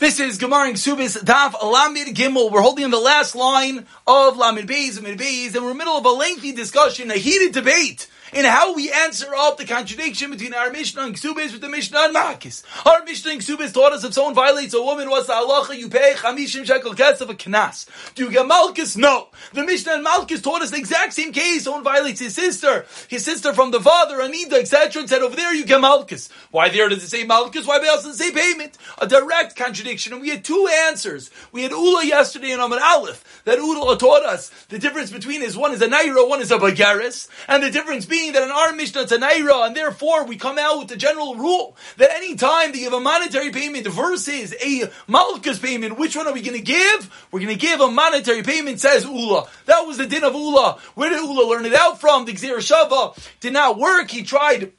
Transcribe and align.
This 0.00 0.20
is 0.20 0.38
Gemara 0.38 0.70
Ksubis 0.74 1.24
Daf 1.24 1.54
Lamid 1.54 2.14
Gimel. 2.14 2.52
We're 2.52 2.60
holding 2.60 2.88
the 2.90 3.00
last 3.00 3.34
line 3.34 3.78
of 4.06 4.36
Lamid 4.36 4.68
Beis, 4.68 4.96
Lamid 4.96 5.18
Beis, 5.18 5.56
and 5.56 5.64
we're 5.64 5.72
in 5.72 5.76
the 5.76 5.84
middle 5.84 5.96
of 5.96 6.04
a 6.04 6.10
lengthy 6.10 6.52
discussion, 6.52 7.10
a 7.10 7.14
heated 7.14 7.52
debate 7.52 8.06
in 8.32 8.44
how 8.44 8.74
we 8.74 8.90
answer 8.90 9.34
up 9.34 9.58
the 9.58 9.64
contradiction 9.64 10.30
between 10.30 10.54
our 10.54 10.70
Mishnah 10.70 11.02
and 11.02 11.14
Ksubis 11.14 11.52
with 11.52 11.60
the 11.60 11.68
Mishnah 11.68 11.98
and 11.98 12.14
Makis. 12.14 12.62
Our 12.86 13.04
Mishnah 13.04 13.32
and 13.32 13.40
Ksubis 13.40 13.72
taught 13.72 13.92
us 13.92 14.04
if 14.04 14.14
someone 14.14 14.34
violates 14.34 14.74
a 14.74 14.82
woman, 14.82 15.10
what's 15.10 15.26
the 15.26 15.34
halacha? 15.34 15.76
You 15.76 15.88
pay 15.88 16.14
Chamishim 16.16 16.66
shekel 16.66 16.94
kesef 16.94 17.28
a 17.28 17.34
knas. 17.34 17.88
Do 18.14 18.24
you 18.24 18.30
get 18.30 18.46
Malkus? 18.46 18.96
No. 18.96 19.28
The 19.52 19.64
Mishnah 19.64 19.94
and 19.94 20.06
Malkus 20.06 20.42
taught 20.42 20.62
us 20.62 20.70
the 20.70 20.78
exact 20.78 21.12
same 21.12 21.32
case. 21.32 21.64
Someone 21.64 21.84
violates 21.84 22.20
his 22.20 22.34
sister, 22.34 22.86
his 23.08 23.24
sister 23.24 23.52
from 23.54 23.70
the 23.70 23.80
father, 23.80 24.18
Anida, 24.18 24.54
etc. 24.54 25.00
and 25.00 25.08
said 25.08 25.22
over 25.22 25.36
there 25.36 25.54
you 25.54 25.64
get 25.64 25.80
Malkus. 25.80 26.30
Why 26.50 26.68
there 26.68 26.88
does 26.88 27.02
it 27.02 27.08
say 27.08 27.24
Malkus? 27.24 27.66
Why 27.66 27.78
else 27.86 28.04
does 28.04 28.20
it 28.20 28.24
say 28.24 28.30
payment? 28.32 28.76
A 28.98 29.06
direct 29.06 29.56
contradiction. 29.56 30.12
And 30.12 30.22
we 30.22 30.30
had 30.30 30.44
two 30.44 30.68
answers. 30.86 31.30
We 31.52 31.62
had 31.62 31.72
Ula 31.72 32.04
yesterday 32.04 32.52
in 32.52 32.60
Amar 32.60 32.80
Aleph 32.82 33.42
that 33.44 33.58
Ula 33.58 33.96
taught 33.98 34.24
us 34.24 34.50
the 34.68 34.78
difference 34.78 35.10
between 35.10 35.42
is 35.42 35.56
one 35.56 35.72
is 35.72 35.82
a 35.82 35.88
Naira, 35.88 36.28
one 36.28 36.40
is 36.40 36.50
a 36.50 36.58
Bagaris, 36.58 37.28
and 37.46 37.62
the 37.62 37.70
difference 37.70 38.06
being 38.06 38.17
that 38.26 38.42
in 38.42 38.50
our 38.50 38.72
Mishnah 38.72 39.02
it's 39.02 39.12
a 39.12 39.18
Naira, 39.18 39.66
and 39.66 39.76
therefore 39.76 40.24
we 40.24 40.36
come 40.36 40.58
out 40.58 40.78
with 40.78 40.88
the 40.88 40.96
general 40.96 41.36
rule 41.36 41.76
that 41.96 42.10
any 42.12 42.34
time 42.34 42.74
you 42.74 42.84
have 42.84 42.92
a 42.92 43.00
monetary 43.00 43.50
payment 43.50 43.86
versus 43.86 44.52
a 44.60 44.90
Malkus 45.08 45.62
payment, 45.62 45.98
which 45.98 46.16
one 46.16 46.26
are 46.26 46.32
we 46.32 46.42
going 46.42 46.56
to 46.56 46.62
give? 46.62 47.28
We're 47.30 47.40
going 47.40 47.56
to 47.56 47.60
give 47.60 47.80
a 47.80 47.90
monetary 47.90 48.42
payment, 48.42 48.80
says 48.80 49.04
Ula. 49.04 49.48
That 49.66 49.86
was 49.86 49.96
the 49.96 50.06
din 50.06 50.24
of 50.24 50.34
Ula. 50.34 50.78
Where 50.94 51.10
did 51.10 51.20
Ula 51.20 51.48
learn 51.48 51.64
it 51.64 51.74
out 51.74 52.00
from? 52.00 52.24
The 52.24 52.32
Gzir 52.32 52.56
Shava 52.56 53.16
did 53.40 53.52
not 53.52 53.78
work. 53.78 54.10
He 54.10 54.22
tried 54.22 54.72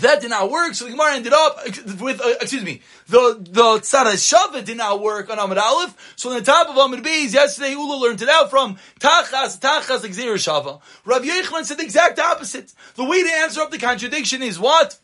that 0.00 0.22
did 0.22 0.30
not 0.30 0.50
work, 0.50 0.74
so 0.74 0.86
the 0.86 0.92
Gemara 0.92 1.14
ended 1.14 1.32
up 1.34 1.58
with, 2.00 2.20
uh, 2.20 2.34
excuse 2.40 2.64
me, 2.64 2.80
the 3.08 3.36
the 3.38 3.62
Gzera 3.80 4.14
Shava 4.14 4.64
did 4.64 4.78
not 4.78 5.00
work 5.00 5.28
on 5.28 5.38
Amid 5.38 5.58
Aleph. 5.58 6.14
So 6.16 6.30
on 6.30 6.36
the 6.36 6.42
top 6.42 6.68
of 6.68 6.76
Amid 6.76 7.04
Beis, 7.04 7.34
yesterday 7.34 7.72
Ula 7.72 7.96
learned 7.96 8.22
it 8.22 8.28
out 8.28 8.48
from 8.48 8.76
Tachas, 8.98 9.60
Tachas, 9.60 10.00
Gzera 10.00 10.36
Shava. 10.36 10.80
Rabbi 11.04 11.26
Yochanan 11.26 11.64
said 11.64 11.78
the 11.78 11.84
exact 11.84 12.18
opposite. 12.18 12.72
The 12.94 13.04
way 13.04 13.22
to 13.22 13.32
answer 13.40 13.60
up 13.60 13.70
the 13.70 13.78
contradiction 13.78 14.42
is 14.42 14.58
what? 14.58 14.98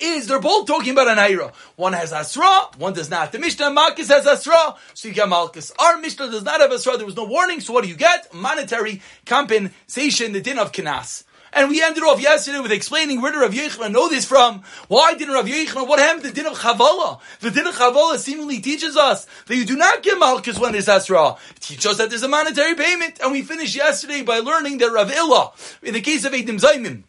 Is 0.00 0.26
they're 0.26 0.40
both 0.40 0.66
talking 0.66 0.92
about 0.92 1.08
an 1.08 1.18
Aira. 1.18 1.52
One 1.76 1.92
has 1.94 2.12
Asra, 2.12 2.68
one 2.78 2.92
does 2.92 3.10
not. 3.10 3.32
The 3.32 3.38
Mishnah 3.38 3.66
Malkus 3.66 4.08
has 4.08 4.26
Asra, 4.26 4.76
so 4.94 5.08
you 5.08 5.14
get 5.14 5.28
Malkus. 5.28 5.72
Our 5.78 5.98
Mishnah 5.98 6.30
does 6.30 6.44
not 6.44 6.60
have 6.60 6.72
Asra, 6.72 6.96
there 6.96 7.06
was 7.06 7.16
no 7.16 7.24
warning, 7.24 7.60
so 7.60 7.72
what 7.72 7.84
do 7.84 7.90
you 7.90 7.96
get? 7.96 8.32
Monetary 8.32 9.02
compensation, 9.26 10.32
the 10.32 10.40
din 10.40 10.58
of 10.58 10.72
Kinas. 10.72 11.24
And 11.54 11.68
we 11.68 11.82
ended 11.82 12.02
off 12.02 12.20
yesterday 12.20 12.60
with 12.60 12.72
explaining 12.72 13.20
where 13.20 13.30
did 13.30 13.40
Rav 13.40 13.52
Yochanan 13.52 13.92
know 13.92 14.08
this 14.08 14.24
from? 14.24 14.62
Why 14.88 15.14
didn't 15.14 15.34
Rav 15.34 15.44
Yochanan? 15.44 15.86
What 15.86 15.98
happened 15.98 16.22
to 16.22 16.28
the 16.30 16.34
din 16.34 16.46
of 16.46 16.58
Chavala? 16.58 17.20
The 17.40 17.50
din 17.50 17.66
of 17.66 17.74
Chavala 17.74 18.16
seemingly 18.18 18.60
teaches 18.60 18.96
us 18.96 19.26
that 19.46 19.56
you 19.56 19.66
do 19.66 19.76
not 19.76 20.02
get 20.02 20.18
Malchus 20.18 20.58
when 20.58 20.72
there's 20.72 20.88
Asra. 20.88 21.36
It 21.50 21.60
teaches 21.60 21.86
us 21.86 21.98
that 21.98 22.08
there's 22.08 22.22
a 22.22 22.28
monetary 22.28 22.74
payment. 22.74 23.20
And 23.22 23.32
we 23.32 23.42
finished 23.42 23.76
yesterday 23.76 24.22
by 24.22 24.38
learning 24.38 24.78
that 24.78 24.92
Rav 24.92 25.12
Illa, 25.12 25.52
in 25.82 25.92
the 25.92 26.00
case 26.00 26.24
of 26.24 26.32
Eidim 26.32 26.58
Zaymim, 26.58 27.02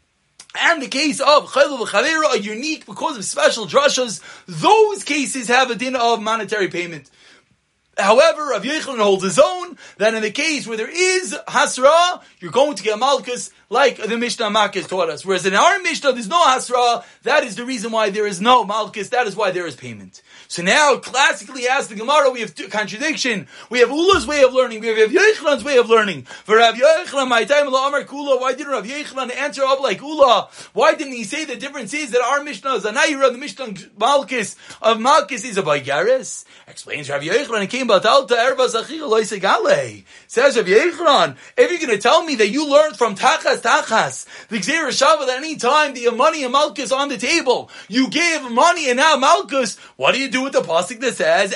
and 0.60 0.82
the 0.82 0.88
case 0.88 1.20
of 1.20 1.50
Chaylu 1.50 1.80
v'Chavera 1.80 2.26
are 2.26 2.38
unique 2.38 2.86
because 2.86 3.18
of 3.18 3.26
special 3.26 3.66
drashas. 3.66 4.22
Those 4.46 5.04
cases 5.04 5.48
have 5.48 5.72
a 5.72 5.76
din 5.76 5.96
of 5.96 6.22
monetary 6.22 6.68
payment. 6.68 7.10
However, 7.98 8.50
Rav 8.50 8.64
Yochanan 8.64 8.98
holds 8.98 9.24
his 9.24 9.38
own, 9.38 9.78
that 9.98 10.16
in 10.16 10.24
the 10.24 10.32
case 10.32 10.66
where 10.66 10.78
there 10.78 10.90
is 10.90 11.38
Hasra, 11.48 12.22
you're 12.40 12.52
going 12.52 12.76
to 12.76 12.84
get 12.84 12.98
Malchus 12.98 13.52
like 13.70 13.98
the 13.98 14.18
Mishnah 14.18 14.48
Makis 14.48 14.88
taught 14.88 15.10
us. 15.10 15.24
Whereas 15.24 15.46
in 15.46 15.54
our 15.54 15.80
Mishnah, 15.80 16.14
there's 16.14 16.28
no 16.28 16.44
Hasra. 16.44 17.04
That 17.22 17.44
is 17.44 17.56
the 17.56 17.66
reason 17.66 17.92
why 17.92 18.10
there 18.10 18.26
is 18.26 18.42
no 18.42 18.64
Malchus. 18.64 19.10
That 19.10 19.28
is 19.28 19.36
why 19.36 19.52
there 19.52 19.68
is 19.68 19.76
payment. 19.76 20.24
So 20.54 20.62
now, 20.62 20.98
classically, 20.98 21.68
as 21.68 21.88
the 21.88 21.96
Gemara, 21.96 22.30
we 22.30 22.42
have 22.42 22.54
contradiction. 22.70 23.48
We 23.72 23.80
have 23.80 23.90
Ula's 23.90 24.28
way 24.28 24.44
of 24.44 24.54
learning. 24.54 24.82
We 24.82 24.88
have 24.90 25.10
Yechanan's 25.10 25.64
way 25.64 25.78
of 25.78 25.90
learning. 25.90 26.26
For 26.26 26.58
Rav 26.58 26.76
Yechanan, 26.76 27.28
my 27.28 27.44
time, 27.44 27.70
Amar 27.70 28.04
Kula, 28.04 28.40
why 28.40 28.54
didn't 28.54 28.72
Rav 28.72 28.86
Yechanan 28.86 29.36
answer 29.36 29.64
up 29.64 29.82
like 29.82 30.00
Ula? 30.02 30.50
Why 30.74 30.94
didn't 30.94 31.14
he 31.14 31.24
say 31.24 31.46
the 31.46 31.56
difference 31.56 31.92
is 31.96 32.12
that 32.12 32.22
our 32.22 32.44
Mishnah 32.44 32.76
is 32.76 32.86
a 32.86 32.92
Naira, 32.92 33.32
the 33.32 33.40
Mishnah 33.40 33.74
Malchus 33.98 34.56
of 34.80 35.00
Malchus 35.00 35.44
is 35.44 35.58
a 35.58 35.64
Bagaris? 35.64 36.46
Explains 36.68 37.10
Rav 37.10 37.24
Yechanan, 37.24 37.68
came 37.68 37.88
Batalta, 37.88 38.36
Erva 38.36 38.72
Zachicha, 38.72 39.10
Loisegale. 39.10 40.04
Says 40.28 40.56
Rav 40.56 40.68
Yechanan, 40.68 41.36
if 41.58 41.72
you're 41.72 41.80
going 41.80 41.98
to 41.98 41.98
tell 41.98 42.24
me 42.24 42.36
that 42.36 42.50
you 42.50 42.70
learned 42.70 42.96
from 42.96 43.16
Tachas 43.16 43.64
tachas. 43.64 44.28
The 44.50 44.58
Gzera 44.58 44.90
Shava 44.90 45.26
that 45.26 45.38
any 45.38 45.56
time 45.56 45.96
the 45.96 46.12
money 46.12 46.44
and 46.44 46.54
Malchus 46.54 46.92
on 46.92 47.10
the 47.10 47.18
table, 47.18 47.72
you 47.88 48.12
gave 48.12 48.44
money 48.52 48.92
and 48.92 48.98
now 48.98 49.16
Malchus, 49.16 49.80
what 49.96 50.14
do 50.14 50.22
you 50.22 50.30
do 50.30 50.43
with 50.44 50.54
the 50.54 50.62
pasuk 50.62 51.00
that 51.02 51.16
says, 51.16 51.54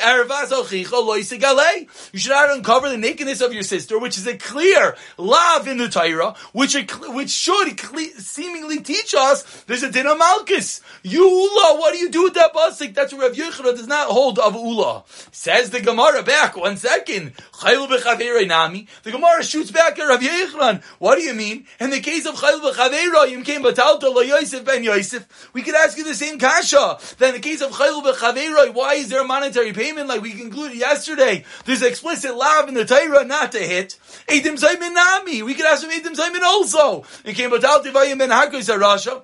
You 2.14 2.20
should 2.20 2.30
not 2.30 2.52
uncover 2.52 2.90
the 2.90 2.98
nakedness 2.98 3.42
of 3.42 3.54
your 3.54 3.64
sister, 3.64 4.00
which 4.00 4.18
is 4.18 4.28
a 4.28 4.38
clear 4.38 4.96
lav 5.18 5.68
in 5.68 5.78
the 5.78 5.90
Torah, 5.90 6.36
which, 6.54 6.76
which 7.10 7.30
should 7.30 7.80
seemingly 8.20 8.80
teach 8.82 9.14
us 9.16 9.64
there's 9.68 9.84
a 9.84 9.92
din 9.92 10.08
of 10.08 10.18
Malchus. 10.18 10.82
You 11.04 11.28
Ula, 11.28 11.78
what 11.80 11.94
do 11.94 12.00
you 12.00 12.10
do 12.10 12.24
with 12.24 12.34
that 12.36 12.54
pasuk? 12.54 12.94
That's 12.94 13.14
what 13.14 13.22
Rav 13.22 13.34
Yochanan 13.34 13.76
does 13.76 13.88
not 13.88 14.08
hold 14.08 14.40
of 14.40 14.56
Ula. 14.56 15.04
Says 15.32 15.70
the 15.70 15.82
Gemara 15.82 16.24
back, 16.24 16.56
one 16.56 16.78
second. 16.78 17.34
The 17.62 19.12
Gemara 19.12 19.44
shoots 19.44 19.72
back 19.72 20.00
at 20.00 20.06
Rav 20.06 20.22
Yochanan. 20.22 20.84
What 21.00 21.16
do 21.16 21.22
you 21.22 21.34
mean? 21.34 21.66
In 21.80 21.90
the 21.90 22.00
case 22.00 22.26
of 22.26 22.36
Chayil 22.36 23.30
You 23.30 23.44
came 23.44 23.64
batalta 23.64 24.14
lo 24.14 24.22
Yosef 24.22 24.64
ben 24.64 24.84
Yosef. 24.84 25.52
We 25.54 25.62
could 25.62 25.76
ask 25.76 25.98
you 25.98 26.04
the 26.04 26.16
same 26.16 26.40
kasha. 26.40 26.98
Then 27.18 27.36
in 27.36 27.42
the 27.42 27.48
case 27.48 27.62
of 27.62 27.72
Chayil 27.72 28.04
v'chaveirayim, 28.04 28.74
why 28.78 28.94
is 28.94 29.10
there 29.10 29.22
a 29.22 29.28
monetary 29.28 29.74
payment 29.74 30.08
like 30.08 30.22
we 30.22 30.34
concluded 30.34 30.78
yesterday? 30.78 31.44
There's 31.66 31.82
explicit 31.82 32.36
lav 32.36 32.70
in 32.70 32.76
the 32.76 32.86
Torah 32.86 33.26
not 33.26 33.52
to 33.54 33.60
hit. 33.60 33.98
Eidim 34.30 34.58
Zaymin 34.58 34.94
Nami. 34.94 35.42
We 35.42 35.56
could 35.56 35.66
ask 35.66 35.84
him 35.84 35.90
Eidim 35.90 36.16
Zaymin 36.16 36.44
also. 36.44 37.04
It 37.26 37.36
came 37.36 37.50
v'ayim 37.50 38.20
ben 38.20 38.30
Hakos 38.30 38.70
Rasha. 38.78 39.24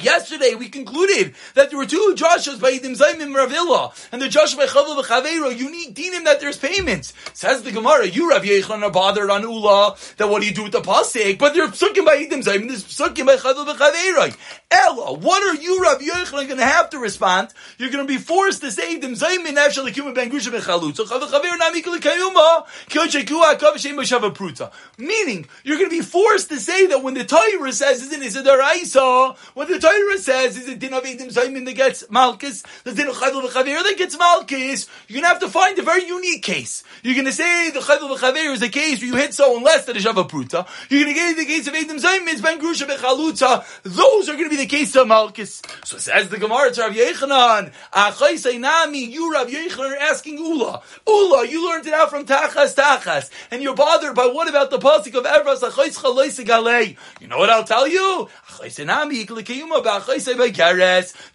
Yesterday 0.00 0.54
we 0.54 0.68
concluded 0.68 1.34
that 1.54 1.70
there 1.70 1.78
were 1.78 1.86
two 1.86 2.14
Joshua 2.16 2.56
by 2.58 2.72
Edim 2.72 2.96
Zaymim 2.96 3.34
Ravilla, 3.34 3.92
and 4.12 4.22
the 4.22 4.28
Joshua 4.28 4.60
by 4.60 4.66
Chavel 4.66 5.02
v'Chaveiro, 5.02 5.56
unique 5.56 5.94
dinim 5.94 6.24
that 6.24 6.40
there's 6.40 6.56
payments. 6.56 7.12
Says 7.32 7.62
the 7.62 7.72
Gemara, 7.72 8.06
you 8.06 8.30
Rav 8.30 8.42
Yochanan 8.42 8.82
are 8.82 8.90
bothered 8.90 9.30
on 9.30 9.42
Ula, 9.42 9.96
that 10.18 10.28
what 10.28 10.42
do 10.42 10.48
you 10.48 10.54
do 10.54 10.64
with 10.64 10.72
the 10.72 10.80
pasik? 10.80 11.38
But 11.38 11.54
they're 11.54 11.66
psukim 11.68 12.04
by 12.04 12.16
Edim 12.16 12.44
Zaymim, 12.44 12.68
there's 12.68 12.84
psukim 12.84 13.26
by 13.26 13.36
Chavel 13.36 13.66
v'Chaveiro. 13.66 14.36
Ella, 14.70 15.14
what 15.14 15.42
are 15.42 15.60
you 15.60 15.82
Rav 15.82 16.00
Yochanan 16.00 16.46
going 16.46 16.58
to 16.58 16.64
have 16.64 16.90
to 16.90 16.98
respond? 16.98 17.48
You're 17.78 17.90
going 17.90 18.06
to 18.06 18.12
be 18.12 18.18
forced 18.18 18.60
to 18.62 18.70
say 18.70 18.98
Edim 18.98 19.18
Zaymim 19.18 19.56
Nafshal 19.56 19.88
Lekuma 19.88 20.14
Ben 20.14 20.30
Grusha 20.30 20.50
v'Chalutza, 20.50 21.06
Chavel 21.06 21.28
Chaveiro 21.28 21.58
Namikul 21.58 21.98
Kayuma, 21.98 22.66
Kyochekua 22.88 23.58
Kavashem 23.58 23.96
B'Shava 23.96 24.34
Pruta. 24.34 24.70
Meaning, 24.96 25.48
you're 25.64 25.78
going 25.78 25.90
to 25.90 25.96
be 25.96 26.02
forced 26.02 26.48
to 26.50 26.60
say 26.60 26.86
that 26.86 27.02
when 27.02 27.14
the 27.14 27.24
Torah 27.24 27.72
says, 27.72 28.02
isn't 28.02 28.22
it, 28.22 28.36
a 28.36 29.34
when 29.54 29.68
the 29.68 29.77
Torah 29.80 30.18
says 30.18 30.56
is 30.56 30.68
a 30.68 30.76
din 30.76 30.94
of 30.94 31.04
Edim 31.04 31.32
Zaymin 31.32 31.64
that 31.64 31.74
gets 31.74 32.04
Malchus, 32.10 32.62
the 32.84 32.92
din 32.92 33.08
of 33.08 33.16
Chayil 33.16 33.42
v'Chaver 33.42 33.82
that 33.82 33.94
gets 33.96 34.18
Malchus, 34.18 34.88
you're 35.06 35.20
gonna 35.20 35.28
have 35.28 35.40
to 35.40 35.48
find 35.48 35.78
a 35.78 35.82
very 35.82 36.06
unique 36.06 36.42
case. 36.42 36.82
You're 37.02 37.14
gonna 37.14 37.32
say 37.32 37.70
the 37.70 37.80
Chayil 37.80 38.16
v'Chaver 38.16 38.52
is 38.52 38.62
a 38.62 38.68
case 38.68 39.00
where 39.00 39.08
you 39.08 39.16
hit 39.16 39.34
someone 39.34 39.62
less 39.62 39.84
than 39.84 39.96
a 39.96 40.00
Shava 40.00 40.28
Pruta. 40.28 40.66
You're 40.90 41.02
gonna 41.02 41.14
get 41.14 41.36
the 41.36 41.44
case 41.44 41.66
of 41.66 41.74
Edim 41.74 42.00
Zaymin, 42.00 42.32
it's 42.32 42.40
Ben 42.40 42.60
Grusha 42.60 42.86
Bechalutza. 42.86 43.64
Those 43.82 44.28
are 44.28 44.34
gonna 44.34 44.48
be 44.48 44.56
the 44.56 44.66
case 44.66 44.94
of 44.96 45.06
Malchus. 45.06 45.62
So 45.84 45.98
says 45.98 46.28
the 46.28 46.38
Gemara 46.38 46.70
to 46.72 46.80
Rav 46.80 46.92
Yechanan, 46.92 47.72
Achai 47.92 48.34
Sainami, 48.34 49.10
you 49.10 49.32
Rav 49.32 49.48
Yechanan 49.48 49.92
are 49.92 49.96
asking 49.96 50.38
Ula. 50.38 50.82
Ula, 51.06 51.46
you 51.46 51.68
learned 51.68 51.86
it 51.86 51.94
out 51.94 52.10
from 52.10 52.24
Tachas 52.24 52.74
Tachas, 52.74 53.30
and 53.50 53.62
you're 53.62 53.74
bothered 53.74 54.14
by 54.14 54.26
what 54.26 54.48
about 54.48 54.70
the 54.70 54.78
pasuk 54.78 55.14
of 55.14 55.24
Evras 55.24 55.60
Achai 55.60 55.94
Chalois 55.94 56.96
You 57.20 57.28
know 57.28 57.38
what 57.38 57.50
I'll 57.50 57.64
tell 57.64 57.86
you? 57.86 58.28
Achai 58.48 58.66
Sainami, 58.66 59.26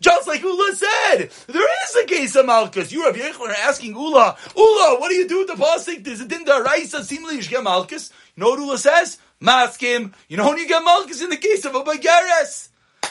just 0.01 0.27
like 0.27 0.41
Ula 0.41 0.75
said, 0.75 1.29
there 1.47 1.83
is 1.85 1.95
a 1.95 2.05
case 2.05 2.35
of 2.35 2.45
Malchus. 2.45 2.91
You 2.91 3.05
Rav 3.05 3.15
Yechon 3.15 3.47
are 3.47 3.51
asking 3.51 3.95
Ula, 3.95 4.37
Ula, 4.55 4.99
what 4.99 5.09
do 5.09 5.15
you 5.15 5.27
do 5.27 5.39
with 5.39 5.47
the 5.47 5.53
pasuk? 5.55 6.03
Does 6.03 6.21
it 6.21 6.31
in 6.31 6.45
the 6.45 6.63
Raisa 6.63 7.03
seemingly 7.03 7.37
you 7.37 7.43
get 7.43 7.63
Malchus? 7.63 8.11
You 8.35 8.43
know 8.43 8.51
what 8.51 8.59
Ula 8.59 8.77
says? 8.77 9.17
Maskim. 9.41 10.13
You 10.27 10.37
know 10.37 10.47
when 10.47 10.57
you 10.57 10.67
get 10.67 10.83
Malchus 10.83 11.21
in 11.21 11.29
the 11.29 11.37
case 11.37 11.65
of 11.65 11.75
a 11.75 11.83
Bagares. 11.83 12.69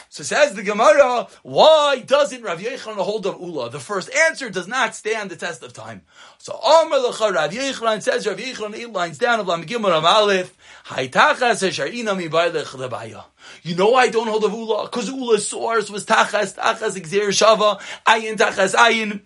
So 0.09 0.21
says 0.21 0.53
the 0.53 0.61
Gemara, 0.61 1.27
why 1.41 2.03
doesn't 2.05 2.43
Rav 2.43 2.59
Yechon 2.59 2.95
hold 2.97 3.25
of 3.25 3.41
Ula? 3.41 3.71
The 3.71 3.79
first 3.79 4.13
answer 4.13 4.49
does 4.49 4.67
not 4.67 4.95
stand 4.95 5.31
the 5.31 5.35
test 5.35 5.63
of 5.63 5.73
time. 5.73 6.03
So 6.37 6.53
Amr 6.53 6.97
Lecha 6.97 7.33
Rav 7.33 7.51
Yechon 7.51 8.01
says 8.01 8.27
Rav 8.27 8.37
Yechon 8.37 8.75
eight 8.75 8.91
lines 8.91 9.17
down 9.17 9.39
of 9.39 9.47
Lamigim 9.47 9.83
Rav 9.83 10.05
Aleph, 10.05 10.55
Haitachas 10.85 11.63
Sharina 11.63 12.15
Mi 12.15 12.29
Bailech 12.29 12.75
Lebaya. 12.75 13.23
You 13.63 13.75
know 13.75 13.95
I 13.95 14.09
don't 14.09 14.27
hold 14.27 14.43
of 14.43 14.53
Ula? 14.53 14.83
Because 14.83 15.09
Ula's 15.09 15.47
source 15.47 15.89
was 15.89 16.05
Tachas, 16.05 16.55
Tachas 16.55 16.97
Gzera 16.99 17.29
Shava, 17.29 17.79
Ayin 18.05 18.35
Tachas 18.35 18.75
Ayin. 18.75 19.21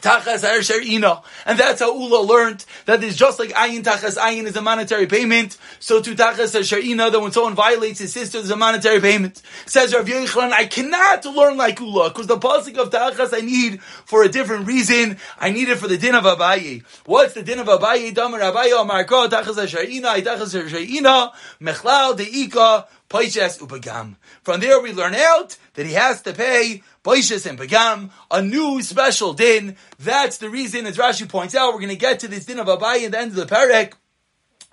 Tachas 0.00 0.84
ina 0.84 1.22
And 1.46 1.58
that's 1.58 1.80
how 1.80 1.94
Ula 1.94 2.20
learned 2.20 2.64
that 2.84 3.02
it's 3.02 3.16
just 3.16 3.38
like 3.38 3.50
Ayin 3.50 3.82
Tachas 3.82 4.18
Ayin 4.18 4.44
is 4.44 4.56
a 4.56 4.62
monetary 4.62 5.06
payment, 5.06 5.56
so 5.80 6.02
to 6.02 6.14
Tachas 6.14 6.84
ina 6.84 7.10
that 7.10 7.20
when 7.20 7.32
someone 7.32 7.54
violates 7.54 7.98
his 7.98 8.12
sister, 8.12 8.38
there's 8.38 8.50
a 8.50 8.56
monetary 8.56 9.00
payment. 9.00 9.40
Says 9.64 9.94
Rav 9.94 10.06
Yochanan, 10.06 10.52
I 10.52 10.66
cannot 10.66 11.24
learn 11.24 11.56
like 11.56 11.80
Ula, 11.80 12.10
because 12.10 12.26
the 12.26 12.36
pasuk 12.36 12.76
of 12.76 12.90
Tachas 12.90 13.36
I 13.36 13.40
need 13.40 13.82
for 13.82 14.22
a 14.22 14.28
different 14.28 14.66
reason. 14.66 15.16
I 15.38 15.50
need 15.50 15.68
it 15.68 15.78
for 15.78 15.88
the 15.88 15.96
din 15.96 16.14
of 16.14 16.24
Abaye. 16.24 16.84
What's 17.06 17.34
the 17.34 17.42
din 17.42 17.58
of 17.58 17.66
Abaye? 17.66 18.14
Damar 18.14 18.40
Abaye, 18.40 18.78
Amar 18.78 19.04
Ko, 19.04 19.28
Tachas 19.28 19.56
Shar'ina, 19.66 20.22
Tachas 20.22 20.68
Shar'ina, 20.68 21.32
Mechlal 21.60 22.16
De'ika, 22.16 22.86
Paishes 23.08 23.58
Upagam. 23.60 24.16
From 24.42 24.60
there 24.60 24.80
we 24.80 24.92
learn 24.92 25.14
out 25.14 25.56
that 25.74 25.86
he 25.86 25.92
has 25.92 26.22
to 26.22 26.32
pay 26.32 26.82
Baishas 27.04 27.46
and 27.46 27.58
Pagam, 27.58 28.10
a 28.30 28.42
new 28.42 28.82
special 28.82 29.32
din. 29.32 29.76
That's 29.98 30.38
the 30.38 30.50
reason, 30.50 30.86
as 30.86 30.96
Rashi 30.96 31.28
points 31.28 31.54
out, 31.54 31.72
we're 31.72 31.80
going 31.80 31.90
to 31.90 31.96
get 31.96 32.20
to 32.20 32.28
this 32.28 32.46
din 32.46 32.58
of 32.58 32.66
Abaye 32.66 33.04
at 33.04 33.12
the 33.12 33.18
end 33.18 33.30
of 33.30 33.36
the 33.36 33.46
parak 33.46 33.92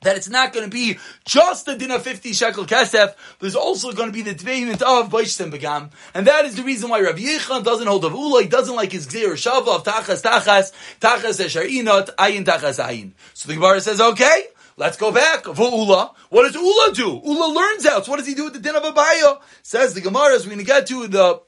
that 0.04 0.18
it's 0.18 0.30
not 0.30 0.54
going 0.54 0.66
to 0.66 0.72
be 0.72 0.98
just 1.26 1.66
the 1.66 1.76
din 1.76 1.92
of 1.92 2.04
50 2.04 2.34
shekel 2.34 2.66
kesef, 2.66 3.16
there's 3.40 3.56
also 3.56 3.92
going 3.92 4.10
to 4.10 4.14
be 4.14 4.22
the 4.22 4.36
payment 4.36 4.82
of 4.82 5.10
Baishas 5.10 5.42
and 5.42 5.54
Begam. 5.54 5.92
And 6.14 6.28
that 6.28 6.46
is 6.46 6.56
the 6.56 6.64
reason 6.64 6.90
why 6.90 7.02
Rabbi 7.02 7.20
Yechon 7.20 7.64
doesn't 7.64 7.88
hold 7.88 8.06
of 8.06 8.14
Ula, 8.14 8.44
he 8.44 8.48
doesn't 8.48 8.76
like 8.76 8.92
his 8.92 9.08
Gzeir 9.08 9.34
Shava 9.34 9.76
of 9.76 9.84
Tachas 9.84 10.22
Tachas, 10.22 10.74
Tachas 11.00 11.40
Esharinot, 11.40 12.16
Ayin 12.16 12.46
Tachas 12.46 12.84
Ayin. 12.84 13.12
So 13.34 13.48
the 13.48 13.56
Gemara 13.56 13.82
says, 13.82 14.02
okay, 14.02 14.44
Let's 14.76 14.98
go 14.98 15.12
back. 15.12 15.46
What 15.46 16.44
does 16.44 16.56
Ula 16.56 16.92
do? 16.94 17.22
Ula 17.24 17.54
learns 17.54 17.86
out. 17.86 18.06
So 18.06 18.12
what 18.12 18.18
does 18.18 18.28
he 18.28 18.34
do 18.34 18.46
with 18.46 18.54
the 18.54 18.60
din 18.60 18.76
of 18.76 18.84
Abaya? 18.84 19.40
Says 19.62 19.94
the 19.94 20.02
Gemara, 20.02 20.34
as 20.36 20.46
we're 20.46 20.56
going 20.56 20.60
to 20.60 20.66
get 20.66 20.88
to 20.88 21.08
the 21.08 21.42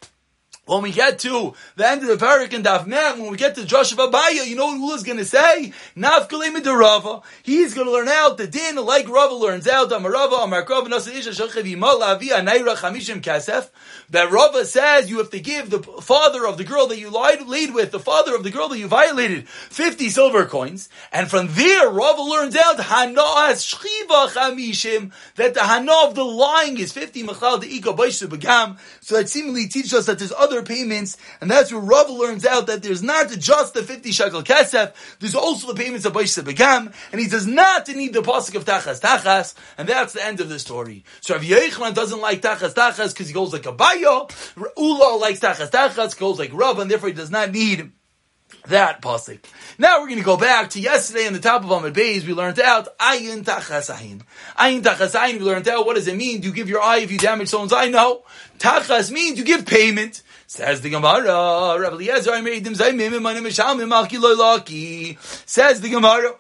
when 0.66 0.82
we 0.82 0.92
get 0.92 1.20
to 1.20 1.54
the 1.76 1.88
end 1.88 2.02
of 2.02 2.08
the 2.08 2.26
parak 2.26 2.54
and 2.54 2.66
Daf 2.66 2.88
Mem, 2.88 3.20
when 3.20 3.30
we 3.30 3.38
get 3.38 3.56
to 3.56 3.66
Joshua 3.66 4.10
Abaya, 4.10 4.48
you 4.48 4.56
know 4.56 4.66
what 4.66 4.80
Ula's 4.80 5.04
going 5.04 5.20
to 5.20 5.26
say? 5.26 5.74
Nafkalim 5.96 6.66
Rava. 6.66 7.22
He's 7.44 7.76
going 7.76 7.86
to 7.86 7.94
learn 7.94 8.08
out 8.08 8.38
the 8.38 8.48
din 8.48 8.76
like 8.78 9.08
Rava 9.08 9.36
learns 9.36 9.68
out. 9.68 9.90
Amarava, 9.90 10.40
Amarkov, 10.40 10.88
Nasadisha, 10.88 11.40
Shachav 11.40 11.72
Imal, 11.72 12.02
Avi, 12.02 12.30
Anaira, 12.30 12.76
Chamishim, 12.76 13.22
Kasef. 13.22 13.70
That 14.10 14.32
Rava 14.32 14.66
says 14.66 15.10
you 15.10 15.20
have 15.20 15.30
to 15.32 15.40
give 15.40 15.70
the 15.70 15.84
father 15.84 16.48
of 16.48 16.58
the 16.58 16.64
girl 16.64 16.88
that 16.88 17.00
you 17.00 17.12
lied, 17.12 17.46
with, 17.48 17.92
the 17.92 18.00
father 18.00 18.36
of 18.36 18.44
the 18.44 18.52
girl 18.52 18.68
that 18.70 18.80
you 18.80 18.88
violated, 18.88 19.48
50 19.48 20.10
silver 20.10 20.46
coins. 20.46 20.90
And 21.12 21.30
from 21.30 21.48
there, 21.52 21.90
Rava 21.90 22.22
learns 22.22 22.56
out 22.56 22.80
Hana 22.80 23.22
as 23.50 23.64
Shchiva 23.64 24.30
Chamishim, 24.30 25.12
that 25.36 25.54
the 25.54 25.62
Hana 25.62 25.94
of 26.08 26.16
the 26.16 26.24
lying 26.24 26.80
is 26.80 26.92
50 26.92 27.24
Machal, 27.24 27.60
the 27.60 27.68
Ika 27.76 27.94
Baishu 27.94 28.28
Begam. 28.28 28.80
So 29.02 29.16
that 29.16 29.30
seemingly 29.30 29.68
teaches 29.68 29.94
us 29.94 30.08
that 30.08 30.20
there's 30.20 30.34
other 30.34 30.55
other 30.56 30.66
payments, 30.66 31.18
and 31.42 31.52
that's 31.52 31.72
where 31.72 31.82
Rav 31.82 32.10
learns 32.10 32.46
out 32.46 32.68
that 32.68 32.82
there's 32.82 33.04
not 33.04 33.30
just 33.32 33.74
the 33.74 33.84
50 33.84 34.12
shekel 34.12 34.44
kesef, 34.44 34.94
there's 35.20 35.36
also 35.36 35.68
the 35.68 35.82
payments 35.82 36.06
of 36.06 36.14
Baisha 36.14 36.44
Begam, 36.44 36.94
and 37.12 37.22
he 37.22 37.28
does 37.28 37.46
not 37.46 37.88
need 37.90 38.14
the 38.14 38.22
pasuk 38.22 38.56
of 38.56 38.66
Tachas 38.66 39.02
Tachas, 39.02 39.54
and 39.78 39.88
that's 39.88 40.14
the 40.14 40.24
end 40.24 40.40
of 40.40 40.50
the 40.50 40.60
story. 40.60 41.04
So 41.22 41.36
Rav 41.36 41.44
Yochanan 41.44 41.94
doesn't 41.94 42.22
like 42.22 42.42
Tachas 42.42 42.74
Tachas 42.74 43.14
because 43.14 43.28
he 43.28 43.34
goes 43.34 43.54
like 43.54 43.64
Abaye, 43.64 44.04
Ula 44.78 45.18
likes 45.18 45.40
Tachas 45.40 45.70
Tachas, 45.70 46.18
goes 46.18 46.40
like 46.40 46.54
Rav, 46.54 46.80
and 46.80 46.90
therefore 46.90 47.10
he 47.10 47.16
does 47.16 47.32
not 47.32 47.52
need 47.52 47.92
that 48.68 49.02
pasuk. 49.02 49.40
Now 49.78 50.00
we're 50.00 50.08
going 50.08 50.20
to 50.20 50.26
go 50.26 50.38
back 50.38 50.72
to 50.72 50.80
yesterday 50.80 51.28
on 51.28 51.34
the 51.34 51.40
top 51.40 51.64
of 51.64 51.72
Amid 51.72 51.94
Bays. 51.94 52.26
We 52.26 52.34
learned 52.34 52.60
out 52.60 52.98
ayin 52.98 53.44
tachas 53.44 53.94
ayin. 53.94 54.22
Ayin 54.58 54.82
tachas 54.82 55.14
ayin. 55.20 55.34
We 55.34 55.46
learned 55.46 55.68
out 55.68 55.86
what 55.86 55.96
does 55.96 56.08
it 56.08 56.16
mean? 56.16 56.42
Do 56.42 56.48
you 56.48 56.54
give 56.54 56.70
your 56.70 56.82
eye 56.82 57.00
if 57.00 57.12
you 57.12 57.18
damage 57.18 57.50
someone's 57.50 57.74
eye? 57.74 57.90
No. 57.90 58.24
Tachas 58.58 59.12
means 59.12 59.38
you 59.38 59.46
give 59.46 59.66
payment. 59.66 60.24
Says 60.48 60.82
the 60.82 60.92
Gemara, 60.92 61.80
Rabbi 61.80 61.96
Eliezer, 61.96 62.32
I 62.32 62.42
made 62.42 62.64
my 63.24 63.34
name 63.34 63.48
is 63.48 63.56
Says 65.46 65.82
the 65.82 65.90
Gemara. 65.90 66.36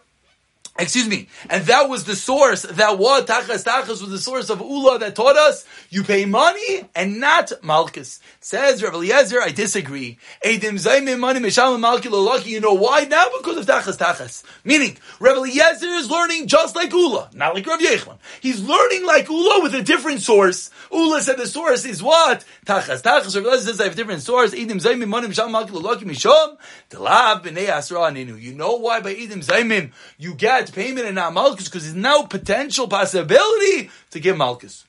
Excuse 0.77 1.07
me. 1.07 1.30
And 1.50 1.66
that 1.68 1.88
was 1.88 2.04
the 2.04 2.18
source, 2.18 2.63
that 2.63 2.98
what 3.00 3.27
Tachas 3.27 3.63
Tachas 3.63 4.01
was 4.01 4.10
the 4.10 4.19
source 4.19 4.50
of 4.50 4.60
Ula 4.60 5.00
that 5.00 5.16
taught 5.16 5.38
us 5.38 5.63
you 5.89 6.04
pay 6.04 6.25
money 6.25 6.83
and 6.94 7.22
not 7.22 7.54
Malchus. 7.63 8.19
Says 8.42 8.83
Rav 8.83 8.94
Eliezer, 8.94 9.42
I 9.42 9.51
disagree. 9.51 10.18
Eidim 10.44 10.74
Zayim 10.74 11.18
money 11.18 11.39
Misham 11.39 11.80
Malki. 11.80 12.45
You 12.45 12.60
know 12.60 12.74
why? 12.74 13.06
Now 13.06 13.27
because 13.38 13.56
of 13.56 13.66
Tachas 13.66 13.98
Tachas. 13.98 14.44
Meaning, 14.66 14.98
Rav 15.22 15.38
Eliezer 15.38 15.88
is 15.88 16.12
learning 16.12 16.48
just 16.48 16.75
like 16.75 16.92
Ula, 16.92 17.30
not 17.33 17.56
like 17.56 17.66
Rav 17.66 17.80
Yochanan. 17.80 18.18
He's 18.42 18.62
learning 18.62 19.06
like 19.06 19.30
Ula 19.30 19.63
with 19.63 19.75
a 19.75 19.81
different 19.81 20.24
source. 20.24 20.71
Ula 20.92 21.21
said 21.21 21.38
the 21.38 21.48
source 21.48 21.86
is 21.86 22.04
what? 22.04 22.44
Tachas 22.66 23.01
Tachas. 23.01 23.33
Rav 23.33 23.45
Eliezer 23.45 23.68
says 23.68 23.80
I 23.80 23.86
have 23.86 23.94
a 23.94 23.95
different 23.95 24.24
source. 24.24 24.54
Eidim 24.54 24.81
Zayim 24.81 25.07
money 25.07 25.30
Misham 25.30 25.51
Malki 25.51 26.04
Misham. 26.04 26.57
Delav 26.89 27.45
B'nei 27.45 27.69
Asra 27.69 28.00
Aninu. 28.00 28.38
You 28.42 28.54
know 28.54 28.75
why 28.75 29.00
by 29.00 29.16
Eidim 29.16 29.42
Zayim 29.42 29.92
you 30.18 30.36
get 30.36 30.65
payment 30.72 31.06
and 31.06 31.16
not 31.16 31.34
Malchus 31.34 31.66
because 31.66 31.84
there's 31.84 31.96
no 31.96 32.24
potential 32.24 32.88
possibility 32.88 33.90
to 34.12 34.20
give 34.20 34.38
Malchus. 34.38 34.86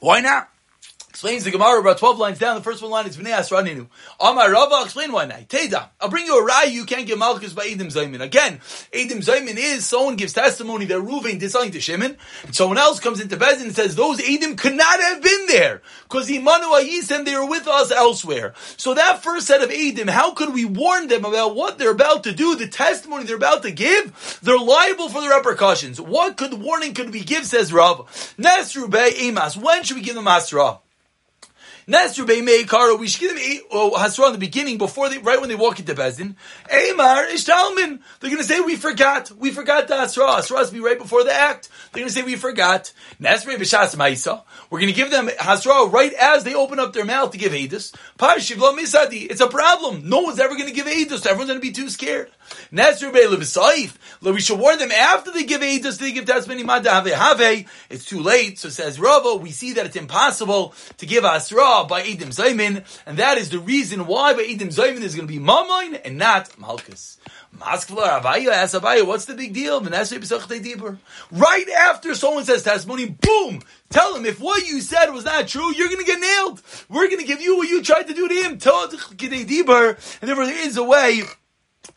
Why 0.00 0.20
not? 0.20 0.51
Explains 1.12 1.44
the 1.44 1.50
Gemara 1.50 1.78
about 1.78 1.98
12 1.98 2.18
lines 2.18 2.38
down. 2.38 2.56
The 2.56 2.62
first 2.62 2.80
one 2.80 2.90
line 2.90 3.06
is 3.06 3.18
B'nei 3.18 3.36
Asraninu. 3.36 3.86
Amar 4.18 4.50
Rava, 4.50 4.80
explain 4.82 5.12
why 5.12 5.26
not. 5.26 5.46
Teda, 5.46 5.90
I'll 6.00 6.08
bring 6.08 6.24
you 6.24 6.38
a 6.38 6.42
rai 6.42 6.68
you 6.68 6.86
can't 6.86 7.06
get 7.06 7.18
Malchus 7.18 7.52
by 7.52 7.66
Edim 7.66 7.92
Zaymin. 7.92 8.22
Again, 8.22 8.60
Edim 8.94 9.22
Zaymin 9.22 9.56
is 9.58 9.84
someone 9.86 10.16
gives 10.16 10.32
testimony 10.32 10.86
that 10.86 11.00
Ruvain 11.00 11.38
did 11.38 11.50
something 11.50 11.72
to 11.72 11.80
Shimon, 11.80 12.16
and 12.44 12.56
someone 12.56 12.78
else 12.78 12.98
comes 12.98 13.20
into 13.20 13.36
Bezin 13.36 13.64
and 13.64 13.76
says 13.76 13.94
those 13.94 14.20
Edim 14.20 14.56
could 14.56 14.72
not 14.72 15.00
have 15.00 15.22
been 15.22 15.46
there 15.48 15.82
because 16.04 16.30
Imanu 16.30 16.80
Ayisem, 16.80 17.26
they 17.26 17.36
were 17.36 17.46
with 17.46 17.68
us 17.68 17.90
elsewhere. 17.90 18.54
So 18.78 18.94
that 18.94 19.22
first 19.22 19.46
set 19.46 19.62
of 19.62 19.68
Edim, 19.68 20.08
how 20.08 20.32
could 20.32 20.54
we 20.54 20.64
warn 20.64 21.08
them 21.08 21.26
about 21.26 21.54
what 21.54 21.76
they're 21.76 21.90
about 21.90 22.24
to 22.24 22.32
do, 22.32 22.56
the 22.56 22.68
testimony 22.68 23.24
they're 23.24 23.36
about 23.36 23.64
to 23.64 23.70
give? 23.70 24.40
They're 24.42 24.56
liable 24.58 25.10
for 25.10 25.20
the 25.20 25.28
repercussions. 25.28 26.00
What 26.00 26.38
could 26.38 26.54
warning 26.54 26.94
could 26.94 27.12
we 27.12 27.20
give, 27.20 27.44
says 27.44 27.70
Rav? 27.70 28.06
Nesru 28.38 28.90
Be. 28.90 29.60
When 29.60 29.82
should 29.82 29.98
we 29.98 30.02
give 30.02 30.14
them 30.14 30.26
Asra? 30.26 30.78
Nesru 31.88 32.26
Beimei 32.26 32.66
Karo, 32.66 32.96
we 32.96 33.08
should 33.08 33.20
give 33.20 33.34
them 33.34 33.60
oh, 33.72 33.92
Hasra 33.96 34.28
in 34.28 34.32
the 34.32 34.38
beginning, 34.38 34.78
before 34.78 35.08
they, 35.08 35.18
right 35.18 35.40
when 35.40 35.48
they 35.48 35.56
walk 35.56 35.80
into 35.80 35.94
Bezdin. 35.94 36.36
Eimar 36.70 37.28
Ishtalmin. 37.28 38.00
They're 38.20 38.30
going 38.30 38.38
to 38.38 38.44
say, 38.44 38.60
we 38.60 38.76
forgot. 38.76 39.32
We 39.32 39.50
forgot 39.50 39.88
the 39.88 39.94
Hasra. 39.94 40.28
Hasra 40.36 40.58
has 40.58 40.68
to 40.68 40.74
be 40.74 40.80
right 40.80 40.98
before 40.98 41.24
the 41.24 41.32
act. 41.32 41.68
They're 41.92 42.02
going 42.02 42.08
to 42.08 42.14
say, 42.14 42.22
we 42.22 42.36
forgot. 42.36 42.92
Nesru 43.20 43.56
B'Shas 43.56 43.96
Ma'isa. 43.96 44.42
We're 44.70 44.78
going 44.78 44.92
to 44.92 44.96
give 44.96 45.10
them 45.10 45.26
Hasra 45.28 45.92
right 45.92 46.12
as 46.12 46.44
they 46.44 46.54
open 46.54 46.78
up 46.78 46.92
their 46.92 47.04
mouth 47.04 47.32
to 47.32 47.38
give 47.38 47.52
Edus. 47.52 47.92
Parshivlo 48.18 48.78
Misadi. 48.78 49.28
It's 49.28 49.40
a 49.40 49.48
problem. 49.48 50.08
No 50.08 50.20
one's 50.20 50.38
ever 50.38 50.54
going 50.54 50.68
to 50.68 50.74
give 50.74 50.86
Edus. 50.86 51.26
Everyone's 51.26 51.48
going 51.48 51.60
to 51.60 51.66
be 51.66 51.72
too 51.72 51.88
scared. 51.88 52.30
Nesru 52.72 53.12
Be'Levisaif. 53.12 53.94
We 54.22 54.40
should 54.40 54.58
warn 54.58 54.78
them 54.78 54.92
after 54.92 55.32
they 55.32 55.44
give 55.44 55.62
Edus, 55.62 55.98
they 55.98 56.12
give 56.12 56.26
testimony 56.26 56.64
Have. 56.64 57.66
It's 57.90 58.04
too 58.04 58.20
late. 58.20 58.58
So 58.58 58.68
says 58.68 59.00
Rava, 59.00 59.34
we 59.34 59.50
see 59.50 59.72
that 59.74 59.86
it's 59.86 59.96
impossible 59.96 60.74
to 60.98 61.06
give 61.06 61.24
Hasra 61.24 61.71
by 61.88 62.02
Edim 62.02 62.28
Zaymin, 62.28 62.84
and 63.06 63.18
that 63.18 63.38
is 63.38 63.50
the 63.50 63.58
reason 63.58 64.06
why 64.06 64.34
by 64.34 64.42
Edim 64.42 64.74
Zaymin 64.74 65.02
is 65.02 65.14
going 65.14 65.26
to 65.26 65.32
be 65.32 65.38
Mamoin 65.38 66.00
and 66.04 66.18
not 66.18 66.58
Malchus. 66.58 67.18
Maskvlar 67.58 68.20
Avaya 68.20 68.52
asks 68.52 68.78
Avaya, 68.78 69.06
what's 69.06 69.24
the 69.24 69.34
big 69.34 69.54
deal? 69.54 69.80
Right 71.30 71.68
after 71.68 72.14
someone 72.14 72.44
says 72.44 72.62
testimony, 72.62 73.06
boom! 73.06 73.62
Tell 73.90 74.14
him 74.14 74.24
if 74.26 74.40
what 74.40 74.66
you 74.66 74.80
said 74.80 75.10
was 75.10 75.24
not 75.24 75.48
true, 75.48 75.74
you're 75.74 75.88
going 75.88 75.98
to 75.98 76.04
get 76.04 76.20
nailed. 76.20 76.62
We're 76.88 77.08
going 77.08 77.20
to 77.20 77.26
give 77.26 77.40
you 77.40 77.56
what 77.56 77.68
you 77.68 77.82
tried 77.82 78.08
to 78.08 78.14
do 78.14 78.28
to 78.28 78.34
him. 78.34 78.58
Tell 78.58 78.84
And 78.84 78.98
there 80.28 80.42
is 80.42 80.76
a 80.76 80.84
way 80.84 81.22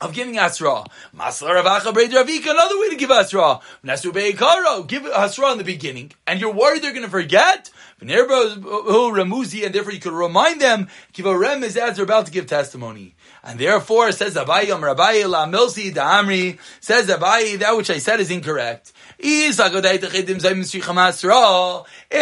of 0.01 0.13
giving 0.13 0.37
Asra. 0.37 0.83
Masla 1.15 1.61
Ravacha 1.61 1.93
Braid 1.93 2.11
Ravika, 2.11 2.51
another 2.51 2.79
way 2.79 2.89
to 2.89 2.95
give 2.95 3.11
Asra. 3.11 3.59
Nasu 3.83 4.11
Beikaro, 4.11 4.87
give 4.87 5.05
Asra 5.05 5.51
in 5.51 5.57
the 5.57 5.63
beginning, 5.63 6.11
and 6.27 6.39
you're 6.39 6.53
worried 6.53 6.81
they're 6.81 6.91
going 6.91 7.03
to 7.03 7.09
forget. 7.09 7.69
And 8.01 8.09
therefore 8.09 9.91
you 9.93 9.99
could 9.99 10.13
remind 10.13 10.59
them, 10.61 10.89
give 11.13 11.25
a 11.25 11.37
rem 11.37 11.63
as 11.63 11.75
they're 11.75 12.03
about 12.03 12.25
to 12.25 12.31
give 12.31 12.45
testimony. 12.45 13.15
And 13.43 13.59
therefore, 13.59 14.11
says 14.11 14.35
Abayi, 14.35 14.69
Am 14.69 14.83
Rabbi 14.83 15.23
La 15.25 15.45
Milsi 15.45 15.93
Amri, 15.93 16.57
says 16.81 17.07
Abayi, 17.07 17.59
that 17.59 17.77
which 17.77 17.89
I 17.89 17.99
said 17.99 18.19
is 18.19 18.31
incorrect. 18.31 18.91
If 19.17 19.59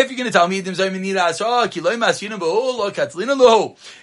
you're 0.09 0.17
going 0.17 0.25
to 0.25 0.31
tell 0.31 0.47
me 0.47 0.59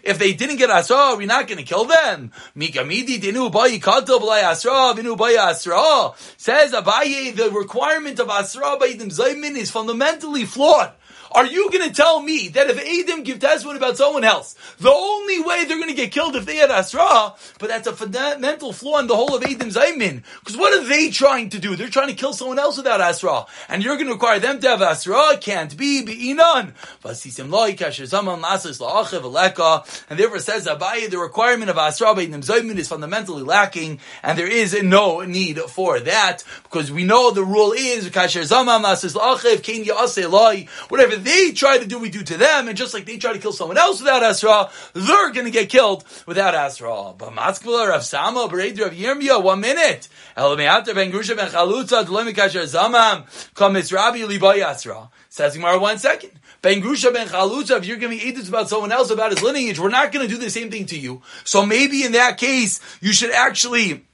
if 0.03 0.19
they 0.19 0.33
didn't 0.33 0.57
get 0.57 0.71
asra, 0.71 1.15
we're 1.17 1.27
not 1.27 1.47
going 1.47 1.59
to 1.59 1.65
kill 1.65 1.85
them. 1.85 2.33
Says 6.37 6.73
Abaye, 6.73 7.37
the 7.37 7.51
requirement 7.53 8.19
of 8.19 8.29
asra 8.29 8.77
by 8.79 8.93
Zaymin 8.95 9.57
is 9.57 9.71
fundamentally 9.71 10.45
flawed. 10.45 10.93
Are 11.33 11.47
you 11.47 11.71
going 11.71 11.89
to 11.89 11.95
tell 11.95 12.21
me 12.21 12.49
that 12.49 12.69
if 12.71 12.79
Adam 12.79 13.23
give 13.23 13.39
testimony 13.39 13.79
about 13.79 13.97
someone 13.97 14.25
else, 14.25 14.57
the 14.79 14.91
only 14.91 15.41
way 15.41 15.65
they're 15.65 15.77
going 15.77 15.89
to 15.89 15.95
get 15.95 16.11
killed 16.11 16.35
if 16.35 16.45
they 16.45 16.57
had 16.57 16.71
Asra, 16.71 17.35
but 17.59 17.69
that's 17.69 17.87
a 17.87 17.93
fundamental 17.93 18.73
flaw 18.73 18.99
in 18.99 19.07
the 19.07 19.15
whole 19.15 19.37
of 19.37 19.45
Adam's 19.45 19.77
Zaymin. 19.77 20.25
Because 20.41 20.57
what 20.57 20.73
are 20.73 20.85
they 20.89 21.11
trying 21.11 21.51
to 21.51 21.61
do? 21.61 21.77
They're 21.77 21.89
trying 21.89 22.09
to 22.09 22.15
kill 22.15 22.33
someone 22.33 22.59
else 22.59 22.77
without 22.77 23.01
Asra. 23.01 23.47
And 23.69 23.85
you're 23.85 23.95
going 23.95 24.09
to 24.09 24.15
require 24.15 24.41
them 24.41 24.59
to 24.61 24.69
have 24.69 24.83
Asra? 24.83 25.37
Can't 25.41 25.77
be, 25.77 26.05
Be'inan. 26.05 26.73
And 30.11 30.19
therefore 30.19 30.39
says 30.41 30.67
Abaye, 30.67 31.11
the 31.11 31.19
requirement 31.19 31.71
of 31.71 31.79
Asra 31.79 32.15
Edim 32.15 32.45
Zaymin 32.45 32.77
is 32.77 32.89
fundamentally 32.89 33.43
lacking, 33.43 34.01
and 34.23 34.37
there 34.39 34.51
is 34.51 34.75
no 34.83 35.21
need 35.21 35.59
for 35.61 36.01
that, 36.01 36.43
because 36.65 36.91
we 36.91 37.05
know 37.05 37.31
the 37.31 37.45
rule 37.45 37.73
is, 37.73 38.11
whatever 40.89 41.20
they 41.25 41.53
try 41.53 41.79
to 41.79 41.87
do, 41.87 41.99
we 41.99 42.11
do 42.11 42.23
to 42.23 42.37
them, 42.37 42.69
and 42.69 42.77
just 42.77 42.95
like 42.95 43.07
they 43.07 43.17
try 43.17 43.33
to 43.33 43.39
kill 43.39 43.53
someone 43.53 43.79
else 43.79 44.01
without 44.01 44.23
Asra, 44.23 44.71
they're 44.93 45.33
going 45.33 45.47
to 45.47 45.51
get 45.51 45.69
killed 45.69 46.05
without 46.27 46.55
Asra. 46.55 47.15
But 47.17 47.33
Matzkula, 47.33 47.89
Rav 47.89 48.05
Sama, 48.05 48.49
Bereder, 48.49 48.87
Rav 48.87 48.93
Yirmiyah, 48.93 49.43
one 49.43 49.61
minute. 49.61 50.09
Elameater 50.37 50.95
ben 50.95 51.11
Grusha 51.11 51.37
ben 51.37 51.49
Chalutza, 51.49 52.05
Dlomi 52.05 52.35
Kasher 52.35 52.65
Zamam, 52.65 53.25
Kamis 53.55 53.93
Rabbi 53.93 54.19
Libai 54.19 54.65
Asra. 54.65 55.09
Says 55.29 55.55
Gemara, 55.55 55.79
one 55.79 55.99
second. 55.99 56.33
Ben 56.63 56.83
Grusha 56.83 57.13
ben 57.13 57.29
Chalutza, 57.29 57.79
if 57.79 57.87
you're 57.87 57.97
giving 57.97 58.19
edicts 58.19 58.49
about 58.49 58.69
someone 58.69 58.93
else 58.93 59.11
about 59.11 59.31
his 59.31 59.43
lineage, 59.43 59.79
we're 59.79 59.89
not 59.89 60.13
going 60.13 60.27
to 60.27 60.35
do 60.35 60.41
the 60.41 60.51
same 60.51 60.71
thing 60.71 60.87
to 60.87 60.99
you. 60.99 61.23
So 61.45 61.65
maybe 61.65 62.05
in 62.05 62.13
that 62.13 62.37
case, 62.37 62.81
you 63.01 63.13
should 63.13 63.31
actually 63.31 64.05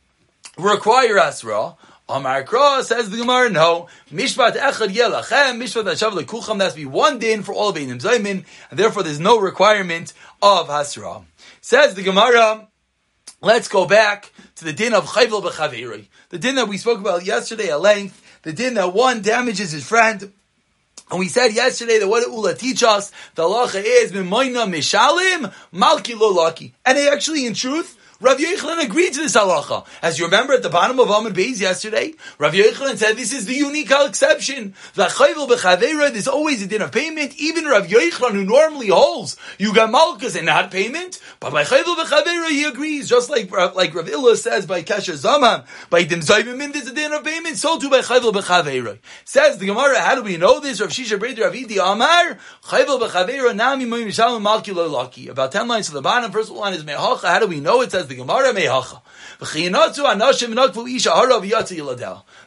require 0.56 1.18
Asra. 1.18 1.74
Amar 2.08 2.44
Kra 2.44 2.84
says 2.84 3.10
the 3.10 3.16
Gemara, 3.16 3.50
no. 3.50 3.88
Mishpat 4.12 4.52
echad 4.52 4.94
yelachem, 4.94 5.60
mishpat 5.60 5.84
hashav 5.84 6.12
lekucham, 6.12 6.56
that's 6.58 6.76
be 6.76 6.86
one 6.86 7.18
din 7.18 7.42
for 7.42 7.52
all 7.52 7.70
of 7.70 7.76
Einim 7.76 8.00
Zaymin, 8.00 8.44
and 8.70 8.78
therefore 8.78 9.02
there's 9.02 9.18
no 9.18 9.40
requirement 9.40 10.12
of 10.40 10.68
Hasra. 10.68 11.24
Says 11.60 11.94
the 11.96 12.02
Gemara, 12.02 12.68
let's 13.40 13.66
go 13.66 13.86
back 13.86 14.32
to 14.54 14.64
the 14.64 14.72
din 14.72 14.94
of 14.94 15.06
Chayvel 15.06 15.42
b'chaveri. 15.42 16.06
The 16.28 16.38
din 16.38 16.54
that 16.54 16.68
we 16.68 16.78
spoke 16.78 17.00
about 17.00 17.24
yesterday 17.24 17.70
at 17.70 17.80
length, 17.80 18.22
the 18.42 18.52
din 18.52 18.74
that 18.74 18.94
one 18.94 19.20
damages 19.20 19.72
his 19.72 19.84
friend, 19.84 20.32
and 21.10 21.18
we 21.18 21.28
said 21.28 21.52
yesterday 21.54 21.98
that 21.98 22.06
what 22.06 22.24
did 22.24 22.32
Ula 22.32 22.54
teach 22.54 22.84
us? 22.84 23.10
The 23.34 23.42
halacha 23.42 23.82
is 23.84 24.12
Mimoina 24.12 24.68
Mishalim, 24.68 25.52
Malki 25.72 26.18
Lo 26.18 26.32
Laki. 26.34 26.72
And 26.84 26.98
they 26.98 27.08
actually, 27.08 27.46
in 27.46 27.54
truth, 27.54 27.96
Rav 28.18 28.38
Yochanan 28.38 28.82
agreed 28.82 29.12
to 29.12 29.20
this 29.20 29.36
halacha. 29.36 29.86
As 30.00 30.18
you 30.18 30.24
remember 30.24 30.54
at 30.54 30.62
the 30.62 30.70
bottom 30.70 30.98
of 30.98 31.08
Amud 31.08 31.34
Beis 31.34 31.60
yesterday, 31.60 32.14
Rav 32.38 32.54
Yochanan 32.54 32.96
said 32.96 33.14
this 33.14 33.30
is 33.30 33.44
the 33.44 33.52
unique 33.52 33.90
exception. 33.90 34.72
There's 34.94 36.28
always 36.28 36.62
a 36.62 36.66
din 36.66 36.80
of 36.80 36.92
payment. 36.92 37.36
Even 37.36 37.66
Rav 37.66 37.86
Yochanan, 37.88 38.32
who 38.32 38.44
normally 38.44 38.88
holds 38.88 39.36
you 39.58 39.74
got 39.74 39.90
malchus 39.90 40.34
and 40.34 40.46
not 40.46 40.70
payment, 40.70 41.20
but 41.40 41.52
by 41.52 41.64
chayvel 41.64 41.94
b'chaveira 41.94 42.48
he 42.48 42.64
agrees. 42.64 43.06
Just 43.06 43.28
like 43.28 43.50
like 43.74 43.94
Rav 43.94 44.08
Illa 44.08 44.34
says 44.36 44.64
by 44.64 44.82
Kasher 44.82 45.12
Zamam, 45.12 45.66
by 45.90 46.04
Dim 46.04 46.20
Zayvim 46.20 46.72
there's 46.72 46.86
a 46.86 46.94
din 46.94 47.12
of 47.12 47.22
payment. 47.22 47.58
So 47.58 47.78
too 47.78 47.90
by 47.90 48.00
chayvel 48.00 48.32
b'chaveira. 48.32 48.98
Says 49.26 49.58
the 49.58 49.66
Gemara, 49.66 50.00
how 50.00 50.14
do 50.14 50.22
we 50.22 50.38
know 50.38 50.58
this? 50.58 50.80
Rav 50.80 50.88
Shisha 50.88 51.18
Breder 51.18 51.42
Rav 51.42 51.52
Idi 51.52 51.76
Amar 51.76 52.38
About 52.68 53.00
ten 55.52 55.68
lines 55.68 55.86
to 55.86 55.92
the 55.92 56.02
bottom. 56.02 56.32
First 56.32 56.50
line 56.50 56.74
is 56.74 56.82
mehacha. 56.82 57.22
How 57.22 57.38
do 57.38 57.46
we 57.46 57.60
know? 57.60 57.80
It 57.82 57.92
says 57.92 58.08
the 58.08 58.16
Gemara 58.16 58.52
mehacha. 58.52 59.02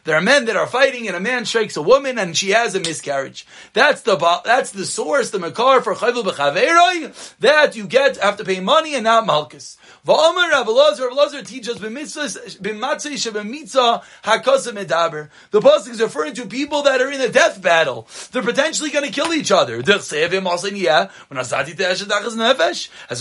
There 0.04 0.16
are 0.16 0.20
men 0.20 0.44
that 0.44 0.56
are 0.56 0.66
fighting, 0.66 1.06
and 1.06 1.16
a 1.16 1.20
man 1.20 1.46
strikes 1.46 1.76
a 1.76 1.82
woman, 1.82 2.18
and 2.18 2.36
she 2.36 2.50
has 2.50 2.74
a 2.74 2.80
miscarriage. 2.80 3.46
That's 3.72 4.02
the 4.02 4.16
that's 4.44 4.72
the 4.72 4.84
source, 4.84 5.30
the 5.30 5.38
makar 5.38 5.82
for 5.82 5.94
chayvul 5.94 6.24
b'chaveroi 6.24 7.38
that 7.38 7.76
you 7.76 7.86
get 7.86 8.16
have 8.18 8.36
to 8.38 8.44
pay 8.44 8.58
money 8.60 8.96
and 8.96 9.04
not 9.04 9.24
malchus. 9.24 9.78
Va'omer 10.06 10.50
Rav 10.50 10.66
Elazar, 10.66 11.08
Rav 11.10 11.32
Elazar 11.32 11.46
teaches 11.46 11.78
b'matzei 11.78 12.56
shebemitzah 12.60 14.02
hakosim 14.24 14.82
medaber. 14.82 15.28
The 15.50 15.60
pasuk 15.60 15.90
is 15.90 16.00
referring 16.00 16.32
to 16.34 16.46
people 16.46 16.82
that 16.84 17.02
are 17.02 17.10
in 17.10 17.20
a 17.20 17.28
death 17.28 17.60
battle. 17.60 18.08
They're 18.32 18.42
potentially 18.42 18.90
going 18.90 19.04
to 19.04 19.12
kill 19.12 19.34
each 19.34 19.52
other. 19.52 19.82
they'll 19.82 19.98
save 19.98 20.32
him 20.32 20.46
As 20.46 20.62
the 20.62 20.70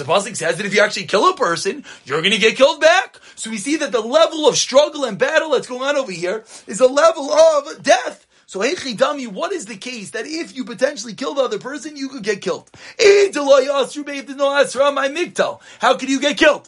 pasuk 0.06 0.36
says 0.38 0.58
that 0.58 0.66
if 0.66 0.74
you 0.74 0.82
actually 0.82 1.06
kill 1.06 1.30
a 1.30 1.36
person, 1.36 1.84
you're 2.06 2.22
going 2.22 2.32
to 2.32 2.40
get 2.40 2.56
killed 2.56 2.80
back. 2.80 3.20
So 3.36 3.50
we 3.50 3.58
see 3.58 3.76
that 3.78 3.92
the 3.92 4.00
level 4.02 4.48
of 4.48 4.58
struggle 4.58 5.04
and 5.04 5.18
battle 5.18 5.50
that's 5.52 5.68
going 5.68 5.82
on 5.82 5.98
over 5.98 6.12
here 6.12 6.46
is 6.66 6.80
a 6.80 6.88
level 6.88 7.32
of 7.32 7.84
death. 7.84 8.26
So, 8.50 8.62
hey, 8.62 8.74
Chidami, 8.74 9.28
what 9.28 9.52
is 9.52 9.68
the 9.68 9.78
case 9.78 10.10
that 10.10 10.26
if 10.26 10.56
you 10.56 10.66
potentially 10.66 11.14
kill 11.14 11.36
the 11.36 11.44
other 11.44 11.60
person, 11.60 11.96
you 11.96 12.10
could 12.10 12.24
get 12.24 12.42
killed? 12.42 12.68
How 15.80 15.94
could 15.96 16.10
you 16.10 16.20
get 16.20 16.36
killed? 16.36 16.68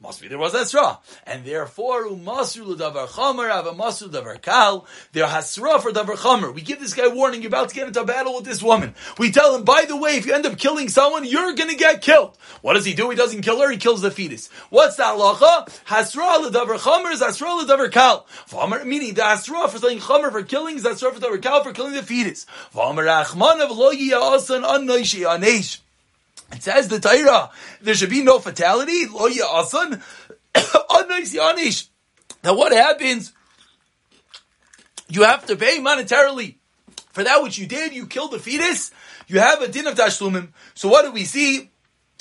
Must 0.00 0.20
be 0.20 0.26
there 0.26 0.38
was 0.38 0.56
Asra. 0.56 0.98
And 1.24 1.44
therefore, 1.44 2.02
there 2.02 2.16
Hasra 5.28 5.80
for 5.80 5.92
Davar 5.92 6.16
Chomer. 6.16 6.52
We 6.52 6.62
give 6.62 6.80
this 6.80 6.94
guy 6.94 7.06
warning, 7.06 7.42
you're 7.42 7.48
about 7.48 7.68
to 7.68 7.74
get 7.76 7.86
into 7.86 8.00
a 8.00 8.04
battle 8.04 8.34
with 8.34 8.44
this 8.44 8.64
woman. 8.64 8.96
We 9.16 9.30
tell 9.30 9.54
him, 9.54 9.62
by 9.62 9.84
the 9.86 9.96
way, 9.96 10.16
if 10.16 10.26
you 10.26 10.34
end 10.34 10.44
up 10.44 10.58
killing 10.58 10.88
someone, 10.88 11.24
you're 11.24 11.54
gonna 11.54 11.76
get 11.76 12.02
killed. 12.02 12.36
What 12.62 12.74
does 12.74 12.84
he 12.84 12.94
do? 12.94 13.10
He 13.10 13.16
doesn't 13.16 13.42
kill 13.42 13.60
her, 13.60 13.70
he 13.70 13.76
kills 13.76 14.02
the 14.02 14.10
fetus. 14.10 14.48
What's 14.70 14.96
that 14.96 15.16
halacha? 15.16 15.68
Hasra 15.86 16.50
Davar 16.50 16.78
Chomer 16.78 17.12
is 17.12 17.22
Hasra 17.22 17.64
Davar 17.64 17.92
Kal. 17.92 18.26
Meaning 18.84 19.14
the 19.14 19.22
Hasra 19.22 19.51
for 19.68 19.78
selling 19.78 19.98
chomer 19.98 20.30
for 20.30 20.42
killing, 20.42 20.76
is 20.76 20.86
asra 20.86 21.12
for 21.12 21.20
the 21.20 21.38
cow 21.38 21.62
for 21.62 21.72
killing 21.72 21.92
the 21.92 22.02
fetus. 22.02 22.46
It 26.52 26.62
says 26.62 26.88
the 26.88 27.00
Torah, 27.00 27.50
there 27.80 27.94
should 27.94 28.10
be 28.10 28.22
no 28.22 28.38
fatality. 28.38 29.06
Lo 29.06 29.28
ya'asan 29.28 30.02
Now 32.44 32.54
what 32.54 32.72
happens? 32.72 33.32
You 35.08 35.22
have 35.22 35.46
to 35.46 35.56
pay 35.56 35.78
monetarily 35.78 36.56
for 37.12 37.24
that 37.24 37.42
which 37.42 37.58
you 37.58 37.66
did. 37.66 37.94
You 37.94 38.06
killed 38.06 38.32
the 38.32 38.38
fetus. 38.38 38.90
You 39.28 39.38
have 39.40 39.62
a 39.62 39.68
din 39.68 39.86
of 39.86 39.94
tashlumim. 39.94 40.48
So 40.74 40.88
what 40.88 41.04
do 41.04 41.12
we 41.12 41.24
see? 41.24 41.71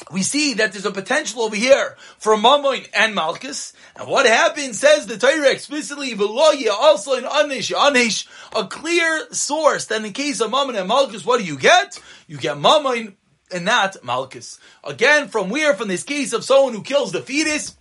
We 0.10 0.24
see 0.24 0.56
that 0.56 0.72
there's 0.72 0.86
a 0.86 0.92
potential 0.92 1.42
over 1.44 1.56
here 1.56 1.96
for 2.18 2.36
Mamoin 2.36 2.88
and 2.94 3.14
Malchus. 3.14 3.74
And 3.96 4.08
what 4.08 4.26
happens, 4.26 4.80
says 4.80 5.06
the 5.06 5.18
Torah 5.18 5.52
explicitly, 5.52 6.14
also 6.14 7.14
in 7.14 7.24
Anish, 7.24 7.74
Anish, 7.74 8.28
a 8.56 8.66
clear 8.68 9.28
source 9.32 9.86
that 9.86 9.98
in 9.98 10.04
the 10.04 10.12
case 10.12 10.42
of 10.42 10.52
Mamoin 10.52 10.78
and 10.78 10.88
Malchus, 10.88 11.26
what 11.26 11.40
do 11.40 11.46
you 11.46 11.58
get? 11.58 12.02
You 12.28 12.38
get 12.38 12.58
Mamoin 12.58 13.14
and 13.54 13.66
not 13.66 14.04
Malchus. 14.04 14.60
Again, 14.84 15.28
from 15.28 15.50
where? 15.50 15.76
From 15.76 15.88
this 15.88 16.04
case 16.04 16.34
of 16.34 16.44
someone 16.44 16.74
who 16.74 16.84
kills 16.84 17.12
the 17.12 17.22
fetus, 17.22 17.76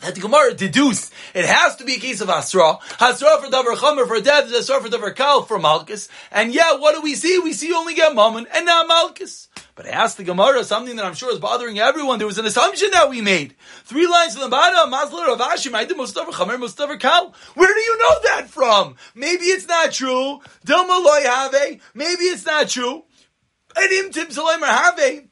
that 0.00 0.14
the 0.14 0.20
Gemara 0.20 0.52
deduce 0.52 1.10
it 1.34 1.46
has 1.46 1.76
to 1.76 1.84
be 1.84 1.94
a 1.94 1.98
case 1.98 2.20
of 2.20 2.28
Asra. 2.28 2.78
Asra 3.00 3.40
for 3.40 3.50
Davar 3.50 3.76
Chomer 3.76 4.06
for 4.06 4.20
death, 4.20 4.52
Asra 4.52 4.80
for 4.80 4.88
Davar 4.88 5.14
Kal 5.16 5.42
for 5.42 5.58
Malchus. 5.58 6.08
And 6.30 6.52
yeah, 6.52 6.76
what 6.76 6.94
do 6.94 7.00
we 7.00 7.14
see? 7.14 7.38
We 7.38 7.52
see 7.52 7.72
only 7.72 7.94
get 7.94 8.14
Mammon 8.14 8.46
and 8.54 8.66
not 8.66 8.88
Malchus. 8.88 9.48
But 9.76 9.86
I 9.86 9.90
asked 9.90 10.16
the 10.16 10.24
Gemara 10.24 10.64
something 10.64 10.96
that 10.96 11.04
I'm 11.04 11.14
sure 11.14 11.30
is 11.30 11.38
bothering 11.38 11.78
everyone. 11.78 12.18
There 12.18 12.26
was 12.26 12.38
an 12.38 12.46
assumption 12.46 12.88
that 12.92 13.10
we 13.10 13.20
made. 13.20 13.54
Three 13.84 14.06
lines 14.06 14.32
from 14.32 14.42
the 14.42 14.48
bottom, 14.48 14.90
Masler 14.90 15.30
of 15.32 15.38
Ashim, 15.38 15.74
I 15.74 15.84
did 15.84 15.98
Mustafa 15.98 16.32
Chamer, 16.32 16.58
Mustafa 16.58 16.96
Kal. 16.96 17.34
Where 17.54 17.72
do 17.72 17.80
you 17.80 17.98
know 17.98 18.14
that 18.24 18.48
from? 18.48 18.96
Maybe 19.14 19.44
it's 19.44 19.68
not 19.68 19.92
true. 19.92 20.40
Dilma 20.66 21.04
Loy 21.04 21.22
Have. 21.24 21.80
Maybe 21.94 22.22
it's 22.24 22.46
not 22.46 22.70
true. 22.70 23.04
And 23.76 24.14
Tim 24.14 24.28
Salaymer 24.28 24.66
Have. 24.66 25.26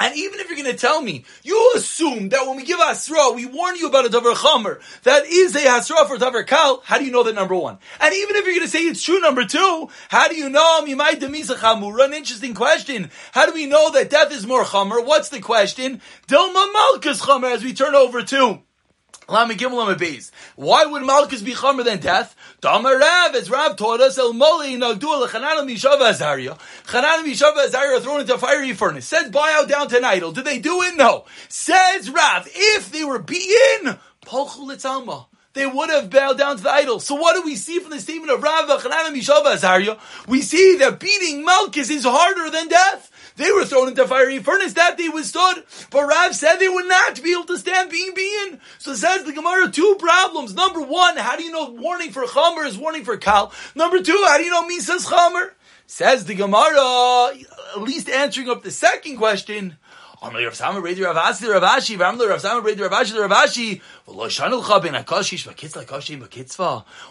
And 0.00 0.16
even 0.16 0.40
if 0.40 0.48
you're 0.48 0.56
going 0.56 0.74
to 0.74 0.78
tell 0.78 1.02
me, 1.02 1.26
you 1.42 1.72
assume 1.76 2.30
that 2.30 2.46
when 2.46 2.56
we 2.56 2.64
give 2.64 2.80
Asra, 2.80 3.32
we 3.34 3.44
warn 3.44 3.76
you 3.76 3.86
about 3.86 4.06
a 4.06 4.08
Davar 4.08 4.34
Chomer, 4.34 4.80
that 5.02 5.26
is 5.26 5.54
a 5.54 5.68
Asra 5.68 6.06
for 6.06 6.16
Davar 6.16 6.46
Kal, 6.46 6.80
how 6.84 6.98
do 6.98 7.04
you 7.04 7.12
know 7.12 7.22
that 7.22 7.34
number 7.34 7.54
one? 7.54 7.78
And 8.00 8.14
even 8.14 8.34
if 8.36 8.46
you're 8.46 8.54
going 8.54 8.66
to 8.66 8.68
say 8.68 8.80
it's 8.80 9.02
true 9.02 9.20
number 9.20 9.44
two, 9.44 9.90
how 10.08 10.28
do 10.28 10.36
you 10.36 10.48
know 10.48 10.82
Mimai 10.82 11.20
Demisa 11.20 11.54
Chamura? 11.54 12.06
An 12.06 12.14
interesting 12.14 12.54
question. 12.54 13.10
How 13.32 13.44
do 13.44 13.52
we 13.52 13.66
know 13.66 13.90
that 13.92 14.08
death 14.08 14.32
is 14.32 14.46
more 14.46 14.64
Chomer? 14.64 15.04
What's 15.04 15.28
the 15.28 15.40
question? 15.40 16.00
Dilma 16.26 16.72
Malkus 16.72 17.20
Chomer 17.20 17.54
as 17.54 17.62
we 17.62 17.74
turn 17.74 17.94
over 17.94 18.22
to 18.22 18.62
why 19.30 20.86
would 20.86 21.02
Malchus 21.02 21.42
be 21.42 21.52
chomer 21.54 21.84
than 21.84 22.00
death? 22.00 22.34
Damar 22.60 22.98
Rav, 22.98 23.34
as 23.36 23.48
Rav 23.48 23.76
taught 23.76 24.00
us, 24.00 24.18
El 24.18 24.32
Moli 24.32 24.76
Nagdul 24.76 25.28
Chananya 25.28 25.64
Mishael 25.64 25.96
v'Azarya. 25.98 26.58
Chananya 26.86 27.24
Mishael 27.24 27.52
v'Azarya 27.52 28.00
thrown 28.00 28.22
into 28.22 28.34
a 28.34 28.38
fiery 28.38 28.72
furnace. 28.72 29.06
Says 29.06 29.30
buy 29.30 29.56
out 29.56 29.68
down 29.68 29.88
to 29.88 29.98
an 29.98 30.04
idol. 30.04 30.32
Did 30.32 30.46
they 30.46 30.58
do 30.58 30.82
it? 30.82 30.96
No. 30.96 31.26
Says 31.48 32.10
Rav, 32.10 32.48
if 32.52 32.90
they 32.90 33.04
were 33.04 33.20
beaten, 33.20 33.98
Polchu 34.26 34.66
Litzalma 34.66 35.26
they 35.52 35.66
would 35.66 35.90
have 35.90 36.10
bowed 36.10 36.38
down 36.38 36.56
to 36.56 36.62
the 36.62 36.70
idol. 36.70 37.00
So 37.00 37.16
what 37.16 37.34
do 37.34 37.42
we 37.42 37.56
see 37.56 37.80
from 37.80 37.90
the 37.90 37.98
statement 38.00 38.30
of 38.32 38.42
Rav 38.42 38.68
Chananya 38.80 39.12
Mishael 39.12 39.42
v'Azarya? 39.42 39.98
We 40.28 40.42
see 40.42 40.76
that 40.76 40.98
beating 40.98 41.44
Malchus 41.44 41.90
is 41.90 42.04
harder 42.04 42.50
than 42.50 42.68
death. 42.68 43.10
They 43.40 43.50
were 43.52 43.64
thrown 43.64 43.88
into 43.88 44.04
a 44.04 44.06
fiery 44.06 44.38
furnace. 44.38 44.74
That 44.74 44.98
they 44.98 45.08
withstood. 45.08 45.64
But 45.90 46.06
Rav 46.06 46.36
said 46.36 46.56
they 46.56 46.68
would 46.68 46.86
not 46.86 47.22
be 47.22 47.32
able 47.32 47.44
to 47.44 47.56
stand 47.56 47.90
being 47.90 48.12
being. 48.14 48.60
So 48.78 48.94
says 48.94 49.24
the 49.24 49.32
Gemara, 49.32 49.70
two 49.70 49.96
problems. 49.98 50.54
Number 50.54 50.82
one, 50.82 51.16
how 51.16 51.36
do 51.36 51.42
you 51.42 51.50
know 51.50 51.70
warning 51.70 52.12
for 52.12 52.24
Chomer 52.24 52.66
is 52.66 52.76
warning 52.76 53.04
for 53.04 53.16
Kal? 53.16 53.50
Number 53.74 54.02
two, 54.02 54.22
how 54.26 54.36
do 54.36 54.44
you 54.44 54.50
know 54.50 54.66
Misa's 54.66 55.06
Chomer? 55.06 55.52
Says 55.86 56.26
the 56.26 56.34
Gemara, 56.34 57.34
at 57.74 57.82
least 57.82 58.10
answering 58.10 58.50
up 58.50 58.62
the 58.62 58.70
second 58.70 59.16
question. 59.16 59.78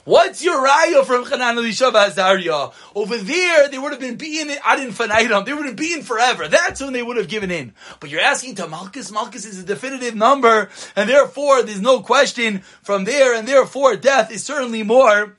What's 0.03 0.43
your 0.43 0.63
raya 0.63 1.03
from 1.03 1.25
Chanan 1.25 1.57
Elisha 1.57 1.85
Azariah? 1.85 2.71
Over 2.93 3.17
there, 3.17 3.67
they 3.67 3.79
would 3.79 3.93
have 3.93 3.99
been 3.99 4.15
being 4.15 4.51
ad 4.63 4.79
infinitum. 4.79 5.43
They 5.43 5.53
would 5.53 5.65
have 5.65 5.75
been 5.75 6.03
forever. 6.03 6.47
That's 6.47 6.81
when 6.81 6.93
they 6.93 7.01
would 7.01 7.17
have 7.17 7.27
given 7.27 7.49
in. 7.49 7.73
But 7.99 8.11
you're 8.11 8.21
asking 8.21 8.55
to 8.55 8.67
Malchus. 8.67 9.11
Malchus 9.11 9.45
is 9.45 9.57
a 9.57 9.63
definitive 9.65 10.13
number, 10.13 10.69
and 10.95 11.09
therefore 11.09 11.63
there's 11.63 11.81
no 11.81 12.01
question 12.01 12.61
from 12.83 13.05
there, 13.05 13.33
and 13.33 13.47
therefore 13.47 13.95
death 13.95 14.31
is 14.31 14.43
certainly 14.43 14.83
more 14.83 15.35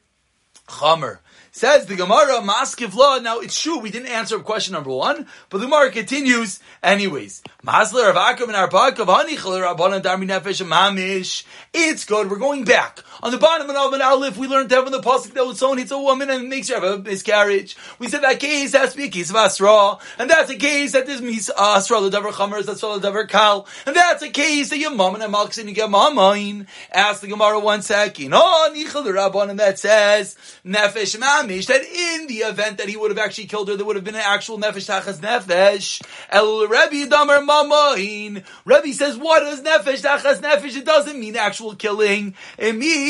chamer. 0.66 1.18
Says 1.52 1.86
the 1.86 1.96
Gemara, 1.96 2.40
Maskiv 2.40 2.94
law. 2.94 3.18
Now 3.18 3.40
it's 3.40 3.60
true, 3.60 3.78
we 3.78 3.90
didn't 3.90 4.08
answer 4.08 4.38
question 4.38 4.74
number 4.74 4.90
one, 4.90 5.26
but 5.48 5.58
the 5.58 5.66
Gemara 5.66 5.90
continues 5.90 6.60
anyways. 6.80 7.42
Masler 7.66 8.08
of 8.08 8.14
Akum 8.16 8.54
and 8.54 8.70
Arbakav, 8.70 9.06
Hanichler, 9.06 9.62
Rabbanan 9.62 10.00
Darmi 10.00 10.26
Nefesh, 10.28 10.64
Mamish. 10.64 11.44
It's 11.74 12.04
good, 12.04 12.30
we're 12.30 12.38
going 12.38 12.64
back. 12.64 13.00
On 13.22 13.30
the 13.30 13.36
bottom 13.36 13.68
of 13.68 13.76
Alvin 13.76 14.00
Aleph, 14.00 14.38
we 14.38 14.48
learned 14.48 14.70
have 14.70 14.86
in 14.86 14.92
the 14.92 15.00
Pasuk 15.00 15.34
that 15.34 15.44
when 15.44 15.54
someone 15.54 15.76
hits 15.76 15.90
a 15.90 15.98
woman 15.98 16.30
and 16.30 16.48
makes 16.48 16.70
her 16.70 16.76
have 16.76 16.84
a 16.84 16.98
miscarriage. 16.98 17.76
We 17.98 18.08
said 18.08 18.22
that 18.22 18.40
case 18.40 18.72
has 18.72 18.92
to 18.92 18.96
be 18.96 19.04
a 19.04 19.08
case 19.08 19.28
of 19.28 19.36
Asra, 19.36 19.98
and 20.18 20.30
that's 20.30 20.50
a 20.50 20.56
case 20.56 20.92
that 20.92 21.06
there's 21.06 21.20
mis 21.20 21.50
Asra, 21.50 22.00
the 22.00 22.08
Davar 22.08 22.32
Chamer, 22.32 22.64
that's 22.64 22.80
the 22.80 22.86
Davar 22.98 23.28
Kal, 23.28 23.66
and 23.84 23.94
that's 23.94 24.22
a 24.22 24.30
case 24.30 24.70
that 24.70 24.78
your 24.78 24.94
mom 24.94 25.14
and 25.14 25.22
a 25.22 25.26
Malks 25.26 25.58
and 25.58 25.68
you 25.68 25.74
get 25.74 25.90
Mamain. 25.90 26.66
Ask 26.90 27.20
the 27.20 27.26
Gemara 27.26 27.60
one 27.60 27.82
second. 27.82 28.32
Oh, 28.32 28.72
Nichel 28.74 29.04
the 29.04 29.10
Rabbanan 29.10 29.58
that 29.58 29.78
says, 29.78 30.36
Nefesh 30.64 31.18
Mamish, 31.18 31.66
that 31.66 31.82
in 31.82 32.26
the 32.26 32.38
event 32.38 32.78
that 32.78 32.88
he 32.88 32.96
would 32.96 33.10
have 33.10 33.18
actually 33.18 33.48
killed 33.48 33.68
her, 33.68 33.76
there 33.76 33.84
would 33.84 33.96
have 33.96 34.04
been 34.04 34.14
an 34.14 34.22
actual 34.24 34.58
Nefesh 34.58 34.88
Tachas 34.88 35.18
Nefesh. 35.18 36.00
El 36.30 36.66
Rebbe 36.66 37.10
Damar 37.10 37.40
Mamain. 37.40 38.44
Rebbe 38.64 38.94
says, 38.94 39.18
what 39.18 39.42
is 39.42 39.60
Nefesh 39.60 40.02
Tachas 40.02 40.40
Nefesh? 40.40 40.76
It 40.76 40.86
doesn't 40.86 41.20
mean 41.20 41.36
actual 41.36 41.74
killing. 41.74 42.34
It 42.56 42.74
means 42.74 43.09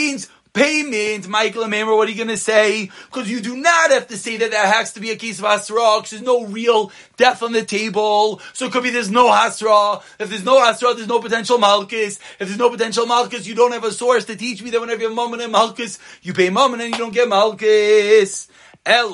payment, 0.52 1.28
Michael 1.28 1.62
and 1.62 1.70
Mamer, 1.70 1.94
what 1.94 2.08
are 2.08 2.10
you 2.10 2.16
going 2.16 2.28
to 2.28 2.36
say? 2.36 2.90
Because 3.06 3.30
you 3.30 3.40
do 3.40 3.56
not 3.56 3.90
have 3.90 4.08
to 4.08 4.16
say 4.16 4.36
that 4.38 4.50
that 4.50 4.74
has 4.74 4.92
to 4.94 5.00
be 5.00 5.10
a 5.10 5.16
case 5.16 5.38
of 5.38 5.44
Hasra, 5.44 5.98
because 5.98 6.10
there's 6.10 6.22
no 6.22 6.44
real 6.44 6.90
death 7.16 7.42
on 7.42 7.52
the 7.52 7.64
table. 7.64 8.40
So 8.52 8.66
it 8.66 8.72
could 8.72 8.82
be 8.82 8.90
there's 8.90 9.10
no 9.10 9.30
Hasra. 9.30 10.02
If 10.18 10.30
there's 10.30 10.44
no 10.44 10.58
Hasra, 10.58 10.96
there's 10.96 11.08
no 11.08 11.20
potential 11.20 11.58
Malchus. 11.58 12.18
If 12.38 12.48
there's 12.48 12.58
no 12.58 12.70
potential 12.70 13.06
Malchus, 13.06 13.46
you 13.46 13.54
don't 13.54 13.72
have 13.72 13.84
a 13.84 13.92
source 13.92 14.24
to 14.26 14.36
teach 14.36 14.62
me 14.62 14.70
that 14.70 14.80
whenever 14.80 15.02
you 15.02 15.08
have 15.08 15.16
Mammon 15.16 15.40
and 15.40 15.52
Malchus, 15.52 15.98
you 16.22 16.32
pay 16.32 16.50
Mammon 16.50 16.80
and 16.80 16.90
you 16.90 16.98
don't 16.98 17.14
get 17.14 17.28
Malchus. 17.28 18.48
A 18.86 19.04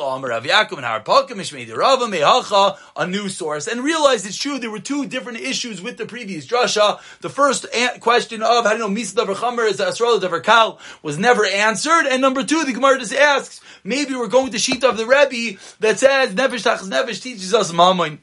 new 3.06 3.28
source, 3.28 3.66
and 3.66 3.82
realize 3.82 4.25
it's 4.25 4.37
true 4.37 4.58
there 4.61 4.70
were 4.70 4.78
two 4.78 5.06
different 5.06 5.40
issues 5.40 5.82
with 5.82 5.96
the 5.96 6.06
previous 6.06 6.46
drasha. 6.46 7.00
The 7.20 7.28
first 7.28 7.66
question 8.00 8.42
of 8.42 8.64
how 8.64 8.70
do 8.70 8.78
you 8.78 8.88
know 8.88 8.94
Misa 8.94 9.14
Davar 9.14 9.35
Chamer 9.35 9.68
is 9.68 9.78
Asral 9.78 10.20
Davar 10.20 10.40
Kal 10.42 10.78
was 11.02 11.18
never 11.18 11.44
answered, 11.44 12.06
and 12.06 12.23
number 12.23 12.44
two, 12.44 12.64
the 12.64 12.75
Gemara 12.75 13.00
just 13.00 13.12
asks, 13.12 13.61
maybe 13.82 14.14
we're 14.14 14.28
going 14.28 14.52
to 14.52 14.58
sheet 14.58 14.85
of 14.85 14.96
the 14.96 15.04
Rebbe 15.04 15.58
that 15.80 15.99
says 15.99 16.32
Nefesh 16.32 16.62
Tachas 16.64 16.88
Nefesh 16.88 17.20
teaches 17.20 17.52
us 17.52 17.73
Mamoin. 17.73 18.20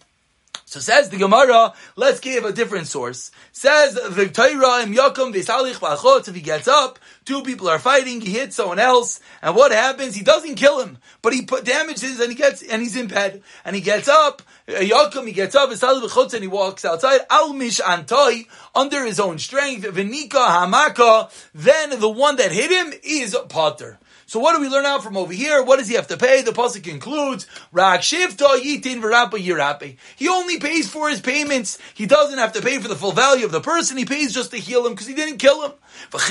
So 0.66 0.80
says 0.80 1.10
the 1.10 1.18
Gemara, 1.18 1.74
let's 1.96 2.20
give 2.20 2.46
a 2.46 2.52
different 2.52 2.88
source. 2.88 3.32
Says 3.52 3.94
the 3.94 4.28
Torah 4.30 4.82
im 4.82 4.94
Yakum 4.94 5.34
v'salich 5.34 5.76
v'achotz, 5.76 6.28
if 6.28 6.36
he 6.36 6.42
gets 6.42 6.68
up, 6.68 7.00
two 7.26 7.44
people 7.44 7.70
are 7.70 7.80
fighting, 7.80 8.22
he 8.22 8.32
hits 8.32 8.56
someone 8.56 8.80
else, 8.80 9.20
and 9.42 9.56
what 9.56 9.72
happens? 9.72 10.16
He 10.16 10.24
doesn't 10.24 10.56
kill 10.56 10.82
him, 10.82 10.98
but 11.22 11.34
he 11.34 11.44
put 11.44 11.66
damages 11.66 12.20
and 12.20 12.30
he 12.30 12.36
gets, 12.36 12.64
and 12.64 12.82
he's 12.82 12.96
in 12.96 13.08
bed, 13.08 13.44
and 13.66 13.76
he 13.76 13.82
gets 13.82 14.08
up, 14.08 14.42
uh, 14.68 14.74
Yakum, 14.74 15.28
he 15.28 15.34
gets 15.34 15.54
up, 15.54 15.70
v'salich 15.70 16.02
v'achotz, 16.02 16.34
and 16.34 16.42
he 16.42 16.48
walks 16.48 16.86
outside, 16.86 17.22
al 17.30 17.54
mish 17.54 17.80
antoi, 17.80 18.48
under 18.74 19.06
his 19.06 19.20
own 19.20 19.38
strength, 19.38 19.86
v'nika 19.86 20.32
hamaka, 20.32 21.30
then 21.54 22.00
the 22.00 22.10
one 22.10 22.38
that 22.38 22.52
hit 22.52 22.72
him 22.72 22.94
is 23.04 23.38
Potter. 23.50 24.00
So 24.34 24.40
what 24.40 24.56
do 24.56 24.62
we 24.62 24.68
learn 24.68 24.88
out 24.88 25.04
from 25.04 25.16
over 25.16 25.32
here? 25.32 25.62
What 25.62 25.78
does 25.78 25.88
he 25.88 25.94
have 25.94 26.08
to 26.08 26.18
pay? 26.18 26.42
The 26.42 26.54
pasuk 26.54 26.84
concludes, 26.84 27.46
"Rak 27.72 28.02
shivta 28.02 28.60
yitin 28.60 29.00
v'rapa 29.00 29.34
yirape." 29.34 29.98
He 30.16 30.28
only 30.28 30.58
pays 30.58 30.90
for 30.90 31.08
his 31.08 31.22
payments. 31.22 31.78
He 31.94 32.08
doesn't 32.08 32.40
have 32.40 32.54
to 32.54 32.62
pay 32.64 32.80
for 32.80 32.88
the 32.88 32.96
full 32.96 33.12
value 33.12 33.46
of 33.46 33.52
the 33.52 33.62
person. 33.62 33.96
He 33.96 34.06
pays 34.06 34.34
just 34.34 34.50
to 34.50 34.58
heal 34.58 34.88
him 34.88 34.94
because 34.94 35.06
he 35.06 35.14
didn't 35.14 35.38
kill 35.38 35.62
him. 35.62 35.74
What 36.10 36.28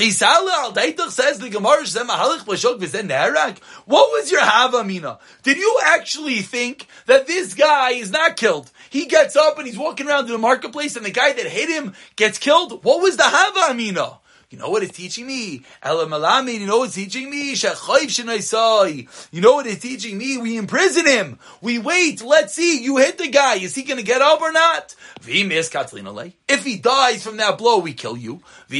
was 4.11 4.31
your 4.31 4.41
havamina? 4.41 5.19
Did 5.43 5.57
you 5.57 5.79
actually 5.85 6.41
think 6.41 6.87
that 7.05 7.25
this 7.25 7.53
guy 7.53 7.91
is 7.91 8.11
not 8.11 8.35
killed? 8.35 8.69
He 8.89 9.05
gets 9.05 9.37
up 9.37 9.57
and 9.57 9.65
he's 9.65 9.77
walking 9.77 10.09
around 10.09 10.25
in 10.25 10.33
the 10.33 10.37
marketplace, 10.37 10.97
and 10.97 11.05
the 11.05 11.11
guy 11.11 11.31
that 11.31 11.45
hit 11.45 11.69
him 11.69 11.93
gets 12.17 12.37
killed. 12.37 12.83
What 12.83 13.01
was 13.01 13.15
the 13.15 13.23
havamina? 13.23 14.17
You 14.53 14.59
know 14.59 14.69
what 14.69 14.83
it's 14.83 14.95
teaching 14.95 15.25
me? 15.25 15.63
Elamalami, 15.81 16.59
you 16.59 16.67
know 16.67 16.77
what 16.77 16.85
it's 16.85 16.93
teaching 16.93 17.27
me? 17.27 17.55
You 17.55 19.41
know 19.41 19.53
what 19.55 19.65
it's 19.65 19.81
teaching 19.81 20.15
me? 20.15 20.37
We 20.37 20.57
imprison 20.57 21.07
him. 21.07 21.39
We 21.59 21.79
wait. 21.79 22.21
Let's 22.21 22.53
see. 22.53 22.83
You 22.83 22.97
hit 22.97 23.17
the 23.17 23.29
guy. 23.29 23.55
Is 23.55 23.73
he 23.73 23.81
going 23.81 23.97
to 23.97 24.05
get 24.05 24.21
up 24.21 24.41
or 24.41 24.51
not? 24.51 24.93
If 25.25 26.63
he 26.63 26.77
dies 26.77 27.23
from 27.23 27.37
that 27.37 27.57
blow, 27.57 27.79
we 27.79 27.93
kill 27.95 28.15
you. 28.15 28.43
And 28.69 28.77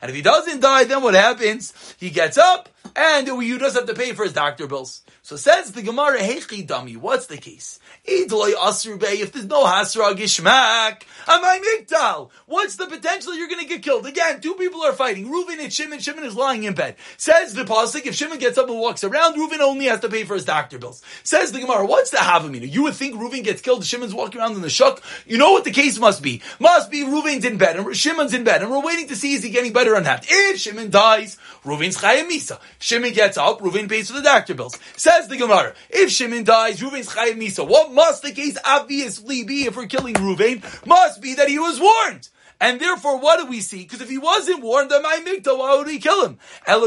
if 0.00 0.14
he 0.14 0.22
doesn't 0.22 0.60
die, 0.60 0.84
then 0.84 1.02
what 1.02 1.14
happens? 1.14 1.96
He 1.98 2.10
gets 2.10 2.38
up 2.38 2.68
and 2.94 3.26
you 3.26 3.58
just 3.58 3.74
have 3.74 3.86
to 3.86 3.94
pay 3.94 4.12
for 4.12 4.22
his 4.22 4.34
doctor 4.34 4.68
bills. 4.68 5.02
So 5.22 5.34
says 5.34 5.72
the 5.72 5.82
Gemara, 5.82 6.20
Heichi 6.20 6.64
Dami, 6.64 6.96
what's 6.96 7.26
the 7.26 7.38
case? 7.38 7.80
If 8.06 9.32
there's 9.32 9.46
no 9.46 9.64
Hasra 9.64 10.14
Gishmak, 10.14 11.02
am 11.26 11.44
I 11.44 11.80
Mikdal. 11.80 12.30
What's 12.46 12.76
the 12.76 12.86
potential 12.86 13.34
you're 13.34 13.48
to 13.48 13.64
get 13.64 13.82
killed? 13.82 14.06
Again, 14.06 14.40
two 14.40 14.54
people 14.54 14.82
are 14.82 14.92
fighting. 14.92 15.26
Reuven 15.28 15.58
and 15.58 15.72
Shimon. 15.72 16.00
Shimon 16.00 16.24
is 16.24 16.36
lying 16.36 16.64
in 16.64 16.74
bed. 16.74 16.96
Says 17.16 17.54
the 17.54 17.64
Pasuk, 17.64 18.04
if 18.04 18.14
Shimon 18.14 18.38
gets 18.38 18.58
up 18.58 18.68
and 18.68 18.78
walks 18.78 19.04
around, 19.04 19.36
Reuven 19.36 19.60
only 19.60 19.86
has 19.86 20.00
to 20.00 20.08
pay 20.08 20.24
for 20.24 20.34
his 20.34 20.44
doctor 20.44 20.78
bills. 20.78 21.02
Says 21.22 21.52
the 21.52 21.60
Gemara, 21.60 21.86
what's 21.86 22.10
the 22.10 22.18
Havamina? 22.18 22.70
You 22.70 22.82
would 22.82 22.94
think 22.94 23.14
Reuven 23.14 23.42
gets 23.42 23.62
killed, 23.62 23.84
Shimon's 23.86 24.14
walking 24.14 24.40
around 24.40 24.54
in 24.54 24.60
the 24.60 24.68
shuk. 24.68 25.02
You 25.26 25.38
know 25.38 25.52
what 25.52 25.64
the 25.64 25.70
case 25.70 25.98
must 25.98 26.22
be? 26.22 26.42
Must 26.58 26.90
be 26.90 27.04
Reuven's 27.04 27.44
in 27.44 27.56
bed 27.56 27.76
and 27.76 27.96
Shimon's 27.96 28.34
in 28.34 28.44
bed, 28.44 28.62
and 28.62 28.70
we're 28.70 28.84
waiting 28.84 29.08
to 29.08 29.16
see 29.16 29.34
is 29.34 29.42
he 29.42 29.50
getting 29.50 29.72
better 29.72 29.94
or 29.94 30.00
not. 30.00 30.26
If 30.28 30.60
Shimon 30.60 30.90
dies, 30.90 31.38
Reuven's 31.64 31.96
Chayim 31.96 32.28
Misa. 32.28 32.60
Shimon 32.78 33.12
gets 33.12 33.38
up, 33.38 33.60
Reuven 33.60 33.88
pays 33.88 34.10
for 34.10 34.16
the 34.16 34.22
doctor 34.22 34.54
bills. 34.54 34.78
Says 34.96 35.28
the 35.28 35.36
Gemara, 35.36 35.74
if 35.88 36.10
Shimon 36.10 36.44
dies, 36.44 36.80
Reuven's 36.80 37.08
Chayim 37.08 37.38
Misa. 37.38 37.66
What 37.66 37.93
must 37.94 38.22
the 38.22 38.32
case 38.32 38.58
obviously 38.64 39.44
be 39.44 39.66
if 39.66 39.76
we're 39.76 39.86
killing 39.86 40.14
Reuven? 40.14 40.86
Must 40.86 41.22
be 41.22 41.34
that 41.34 41.48
he 41.48 41.58
was 41.58 41.80
warned. 41.80 42.28
And 42.60 42.80
therefore, 42.80 43.18
what 43.18 43.40
do 43.40 43.46
we 43.46 43.60
see? 43.60 43.78
Because 43.78 44.00
if 44.00 44.08
he 44.08 44.18
wasn't 44.18 44.62
warned, 44.62 44.90
then 44.90 45.02
my 45.02 45.20
mikta, 45.26 45.56
why 45.58 45.76
would 45.76 45.88
he 45.88 45.98
kill 45.98 46.24
him? 46.24 46.38
Da. 46.66 46.82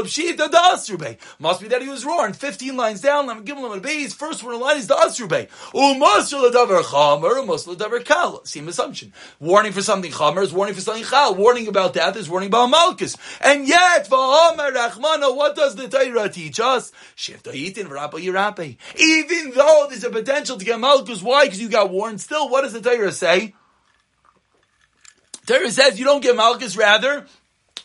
Must 1.38 1.60
be 1.60 1.68
that 1.68 1.82
he 1.82 1.88
was 1.88 2.04
warned. 2.04 2.36
Fifteen 2.36 2.76
lines 2.76 3.00
down, 3.00 3.26
me 3.26 3.34
give 3.44 3.56
him 3.56 3.64
a 3.64 3.78
base. 3.80 4.14
First 4.14 4.42
one 4.42 4.54
in 4.54 4.60
line 4.60 4.76
is 4.76 4.86
the 4.86 4.94
asrube. 4.94 5.48
Same 8.46 8.68
assumption. 8.68 9.12
Warning 9.38 9.72
for 9.72 9.82
something 9.82 10.10
chamer 10.10 10.42
is 10.42 10.52
warning 10.52 10.74
for 10.74 10.80
something 10.80 11.04
chal. 11.04 11.34
Warning 11.34 11.68
about 11.68 11.92
death 11.92 12.16
is 12.16 12.28
warning 12.28 12.48
about 12.48 12.70
malchus. 12.70 13.16
And 13.40 13.68
yet, 13.68 14.08
v'hamer 14.08 14.72
rachmana, 14.72 15.36
what 15.36 15.54
does 15.54 15.76
the 15.76 15.88
Torah 15.88 16.28
teach 16.28 16.60
us? 16.60 16.92
Shifta. 17.16 17.54
Even 17.54 17.88
though 19.52 19.86
there's 19.88 20.04
a 20.04 20.10
potential 20.10 20.56
to 20.56 20.64
get 20.64 20.80
malchus, 20.80 21.22
why? 21.22 21.44
Because 21.44 21.60
you 21.60 21.68
got 21.68 21.90
warned. 21.90 22.20
Still, 22.20 22.48
what 22.48 22.62
does 22.62 22.72
the 22.72 22.80
Torah 22.80 23.12
say? 23.12 23.54
Torah 25.48 25.70
says 25.70 25.98
you 25.98 26.04
don't 26.04 26.22
get 26.22 26.36
malchus, 26.36 26.76
rather 26.76 27.24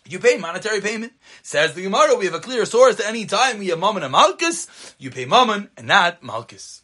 you 0.05 0.19
pay 0.19 0.35
monetary 0.35 0.81
payment. 0.81 1.13
Says 1.43 1.73
the 1.73 1.83
Gemara, 1.83 2.15
we 2.15 2.25
have 2.25 2.33
a 2.33 2.41
clear 2.41 2.65
source 2.65 2.97
that 2.97 3.07
any 3.07 3.25
time 3.25 3.59
we 3.59 3.69
have 3.69 3.79
mammon 3.79 4.03
and 4.03 4.11
malchus, 4.11 4.67
you 4.99 5.09
pay 5.09 5.23
mammon 5.23 5.69
and 5.77 5.87
not 5.87 6.21
malchus. 6.21 6.81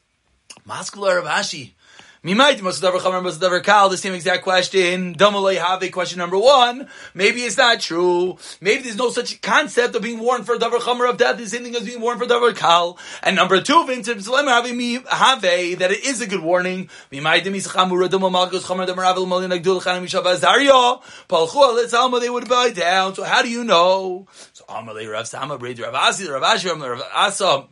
Maskula 0.66 1.22
Rav 2.22 3.64
Ashi. 3.64 3.90
The 3.90 3.98
same 3.98 4.14
exact 4.14 4.44
question. 4.44 5.16
have 5.16 5.92
question 5.94 6.20
number 6.20 6.38
one. 6.38 6.90
Maybe 7.14 7.44
it's 7.44 7.58
not 7.58 7.80
true. 7.80 8.38
Maybe 8.60 8.84
there's 8.84 8.98
no 8.98 9.10
such 9.10 9.40
concept 9.42 9.96
of 9.96 10.02
being 10.02 10.20
warned 10.20 10.46
for 10.46 10.58
davar 10.58 10.80
chamer 10.80 11.10
of 11.10 11.16
death. 11.16 11.38
The 11.38 11.48
same 11.48 11.64
thing 11.64 11.78
as 11.78 11.86
being 11.86 12.02
warned 12.02 12.20
for 12.20 12.26
davar 12.26 12.54
kal. 12.54 12.98
And 13.24 13.38
number 13.38 13.62
two, 13.62 13.86
have 13.88 15.42
that 15.42 15.92
it 15.92 16.04
is 16.04 16.20
a 16.20 16.28
good 16.28 16.42
warning. 16.42 16.90
They 17.10 17.22
would 22.30 22.50
buy 22.50 22.70
down. 22.72 23.16
So 23.16 23.24
how 23.24 23.42
do 23.42 23.50
you 23.50 23.64
know? 23.64 24.28
So 24.52 24.66
Amalei 24.66 25.10
Rav 25.10 25.26
Sama 25.26 25.56
Rav 25.56 25.96
Asi 25.96 26.28
Rav 26.28 26.44
Ashi 26.44 26.70
Rav 26.70 27.02
Asa 27.14 27.68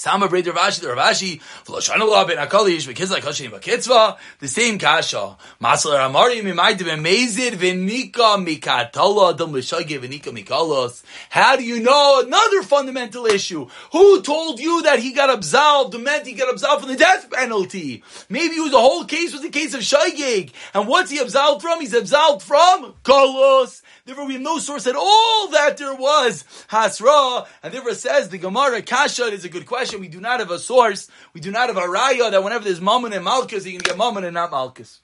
Sama 0.00 0.28
Brei 0.28 0.42
Ravashi, 0.42 0.80
the 0.80 0.86
Ravashi, 0.86 1.42
V'loshana 1.66 2.26
ben 2.26 2.38
Akalish, 2.38 2.88
V'kiz 2.88 3.10
like 3.10 3.22
Hashim 3.22 4.16
the 4.38 4.48
same 4.48 4.78
kasha. 4.78 5.36
Masal 5.62 5.92
Ramari, 5.92 6.40
Mimaydim 6.40 6.88
Emezid, 6.88 7.50
V'nika 7.50 8.42
Mikatala, 8.42 9.36
Dum 9.36 9.52
L'shagi, 9.52 10.00
V'nika 10.00 10.32
Mikalos. 10.34 11.02
How 11.28 11.56
do 11.56 11.62
you 11.62 11.80
know? 11.80 12.22
Another 12.24 12.62
fundamental 12.62 13.26
issue. 13.26 13.68
Who 13.92 14.22
told 14.22 14.58
you 14.58 14.80
that 14.84 15.00
he 15.00 15.12
got 15.12 15.28
absolved, 15.28 16.00
meant 16.00 16.26
he 16.26 16.32
got 16.32 16.50
absolved 16.50 16.84
from 16.84 16.92
the 16.92 16.96
death 16.96 17.30
penalty? 17.30 18.02
Maybe 18.30 18.54
it 18.54 18.62
was 18.62 18.70
the 18.70 18.80
whole 18.80 19.04
case 19.04 19.34
was 19.34 19.42
the 19.42 19.50
case 19.50 19.74
of 19.74 19.80
Shaygig. 19.80 20.52
And 20.72 20.88
what's 20.88 21.10
he 21.10 21.18
absolved 21.18 21.60
from? 21.60 21.78
He's 21.78 21.92
absolved 21.92 22.42
from 22.42 22.94
Kalos. 23.04 23.82
Therefore, 24.10 24.26
we 24.26 24.32
have 24.32 24.42
no 24.42 24.58
source 24.58 24.88
at 24.88 24.96
all 24.96 25.48
that 25.52 25.76
there 25.76 25.94
was 25.94 26.42
Hasra. 26.68 27.46
And 27.62 27.72
therefore 27.72 27.94
says 27.94 28.28
the 28.28 28.38
Gemara 28.38 28.82
Kasha 28.82 29.26
is 29.26 29.44
a 29.44 29.48
good 29.48 29.66
question. 29.66 30.00
We 30.00 30.08
do 30.08 30.20
not 30.20 30.40
have 30.40 30.50
a 30.50 30.58
source. 30.58 31.08
We 31.32 31.40
do 31.40 31.52
not 31.52 31.68
have 31.68 31.76
a 31.76 31.82
raya 31.82 32.32
that 32.32 32.42
whenever 32.42 32.64
there's 32.64 32.80
Mammon 32.80 33.12
and 33.12 33.24
Malchus, 33.24 33.64
you 33.64 33.78
can 33.78 33.82
get 33.82 33.96
Mammon 33.96 34.24
and 34.24 34.34
not 34.34 34.50
Malchus. 34.50 34.98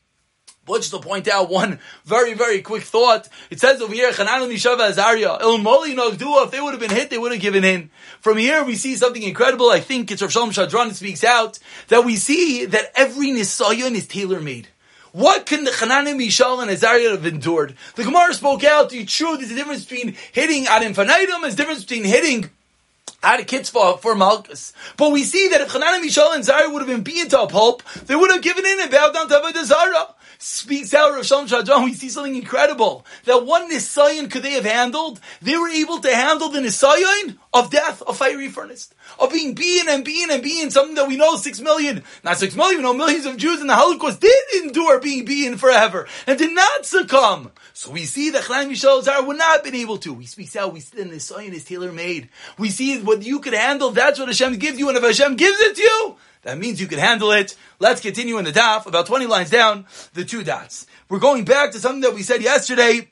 But 0.65 0.79
just 0.79 0.91
to 0.91 0.99
point 0.99 1.29
out 1.29 1.49
one 1.49 1.79
very, 2.05 2.35
very 2.35 2.63
quick 2.63 2.83
thought. 2.83 3.29
It 3.49 3.61
says 3.61 3.81
over 3.81 3.95
here, 3.95 4.09
El 4.09 4.15
Moli 4.17 4.51
Nogdua, 5.95 6.47
if 6.47 6.51
they 6.51 6.61
would 6.61 6.73
have 6.73 6.81
been 6.81 6.91
hit, 6.91 7.09
they 7.09 7.19
would 7.19 7.31
have 7.31 7.41
given 7.41 7.63
in. 7.63 7.91
From 8.21 8.39
here, 8.39 8.65
we 8.65 8.75
see 8.75 8.97
something 8.97 9.23
incredible. 9.23 9.71
I 9.71 9.79
think 9.79 10.11
it's 10.11 10.21
Rav 10.21 10.33
Shalom 10.33 10.93
speaks 10.95 11.23
out, 11.23 11.61
that 11.87 12.05
we 12.05 12.17
see 12.17 12.65
that 12.65 12.91
every 12.97 13.29
Nisayan 13.29 13.95
is 13.95 14.09
tailor-made. 14.09 14.67
What 15.17 15.47
can 15.47 15.65
the 15.65 15.71
Chananim, 15.71 16.21
Mishal, 16.21 16.61
and 16.61 16.71
Azariah 16.71 17.13
have 17.13 17.25
endured? 17.25 17.75
The 17.95 18.05
Gemara 18.05 18.35
spoke 18.35 18.65
out, 18.65 18.93
it's 18.93 19.17
true, 19.17 19.39
there's 19.39 19.51
a 19.51 19.55
difference 19.55 19.87
between 19.87 20.15
hitting 20.33 20.67
ad 20.67 20.83
infinitum, 20.83 21.41
there's 21.41 21.55
a 21.55 21.57
difference 21.57 21.85
between 21.85 22.05
hitting 22.05 22.51
a 23.23 23.45
kitzvah 23.45 23.99
for 23.99 24.15
Malchus. 24.15 24.73
But 24.97 25.13
we 25.13 25.25
see 25.25 25.49
that 25.49 25.61
if 25.61 25.73
Chananim, 25.73 26.03
Mishal, 26.03 26.35
and 26.35 26.45
Zariah 26.45 26.73
would 26.73 26.81
have 26.81 26.89
been 26.89 27.03
beaten 27.03 27.29
to 27.31 27.43
a 27.43 27.49
pulp, 27.49 27.83
they 28.07 28.17
would 28.17 28.31
have 28.31 28.43
given 28.43 28.65
in 28.65 28.81
and 28.81 28.91
bowed 28.91 29.15
down 29.15 29.29
to 29.29 29.35
Avodah 29.35 29.65
Zarah 29.65 30.15
speaks 30.39 30.95
out 30.95 31.19
of 31.19 31.27
Shalom 31.27 31.47
Schwadron, 31.47 31.85
we 31.85 31.95
see 31.95 32.09
something 32.09 32.37
incredible. 32.37 33.07
That 33.25 33.47
one 33.47 33.71
Nisayan 33.71 34.31
could 34.31 34.43
they 34.43 34.53
have 34.53 34.65
handled? 34.65 35.21
They 35.43 35.57
were 35.57 35.69
able 35.69 36.01
to 36.01 36.15
handle 36.15 36.49
the 36.49 36.61
Nisayan 36.61 37.39
of 37.53 37.71
death, 37.71 38.03
of 38.03 38.17
fiery 38.17 38.49
furnace, 38.49 38.93
of 39.19 39.33
being 39.33 39.55
being 39.55 39.89
and 39.89 40.05
being 40.05 40.31
and 40.31 40.43
being, 40.43 40.71
something 40.71 40.95
that 40.97 41.09
we 41.09 41.17
know 41.17 41.37
six 41.37 41.61
million, 41.61 42.03
not 42.23 42.37
six 42.37 42.55
million, 42.55 42.83
know 42.83 42.93
millions 42.93 43.27
of 43.27 43.37
Jews 43.37 43.61
in 43.61 43.67
the 43.67 43.75
Holocaust 43.75 44.21
did 44.21 44.63
endure 44.63 45.01
being 45.01 45.25
being 45.25 45.57
forever 45.57 46.07
and 46.27 46.39
did 46.39 46.55
not 46.55 46.85
succumb. 46.85 47.51
So 47.73 47.91
we 47.91 48.05
see 48.05 48.31
that 48.31 48.45
Chaim 48.45 48.71
Yishal 48.71 49.03
Zara 49.03 49.25
would 49.25 49.39
not 49.39 49.57
have 49.57 49.65
been 49.65 49.75
able 49.75 49.99
to. 49.99 50.13
We 50.13 50.27
speak 50.27 50.55
out, 50.57 50.73
we 50.73 50.81
see 50.81 51.03
the 51.03 51.05
Nisayan 51.05 51.53
is 51.53 51.65
tailor 51.65 51.93
made. 51.93 52.29
We 52.59 52.71
see 52.71 52.99
what 53.07 53.23
you 53.23 53.41
could 53.41 53.55
handle, 53.55 53.91
that's 53.91 54.19
what 54.19 54.29
Hashem 54.29 54.59
gives 54.59 54.79
you, 54.79 54.89
and 54.89 54.97
if 54.97 55.03
Hashem 55.03 55.37
gives 55.37 55.59
it 55.61 55.77
to 55.77 55.83
you, 55.83 56.17
that 56.43 56.59
means 56.59 56.81
you 56.81 56.87
can 56.87 56.99
handle 56.99 57.33
it. 57.33 57.57
Let's 57.79 58.01
continue 58.01 58.39
in 58.39 58.45
the 58.45 58.53
daf, 58.53 58.87
about 58.87 59.07
20 59.07 59.27
lines 59.27 59.51
down, 59.51 59.87
the 60.15 60.25
two 60.25 60.45
dots. 60.45 60.87
We're 61.09 61.19
going 61.19 61.45
back 61.45 61.73
to 61.73 61.79
something 61.79 62.03
that 62.03 62.15
we 62.15 62.23
said 62.23 62.43
yesterday, 62.43 63.11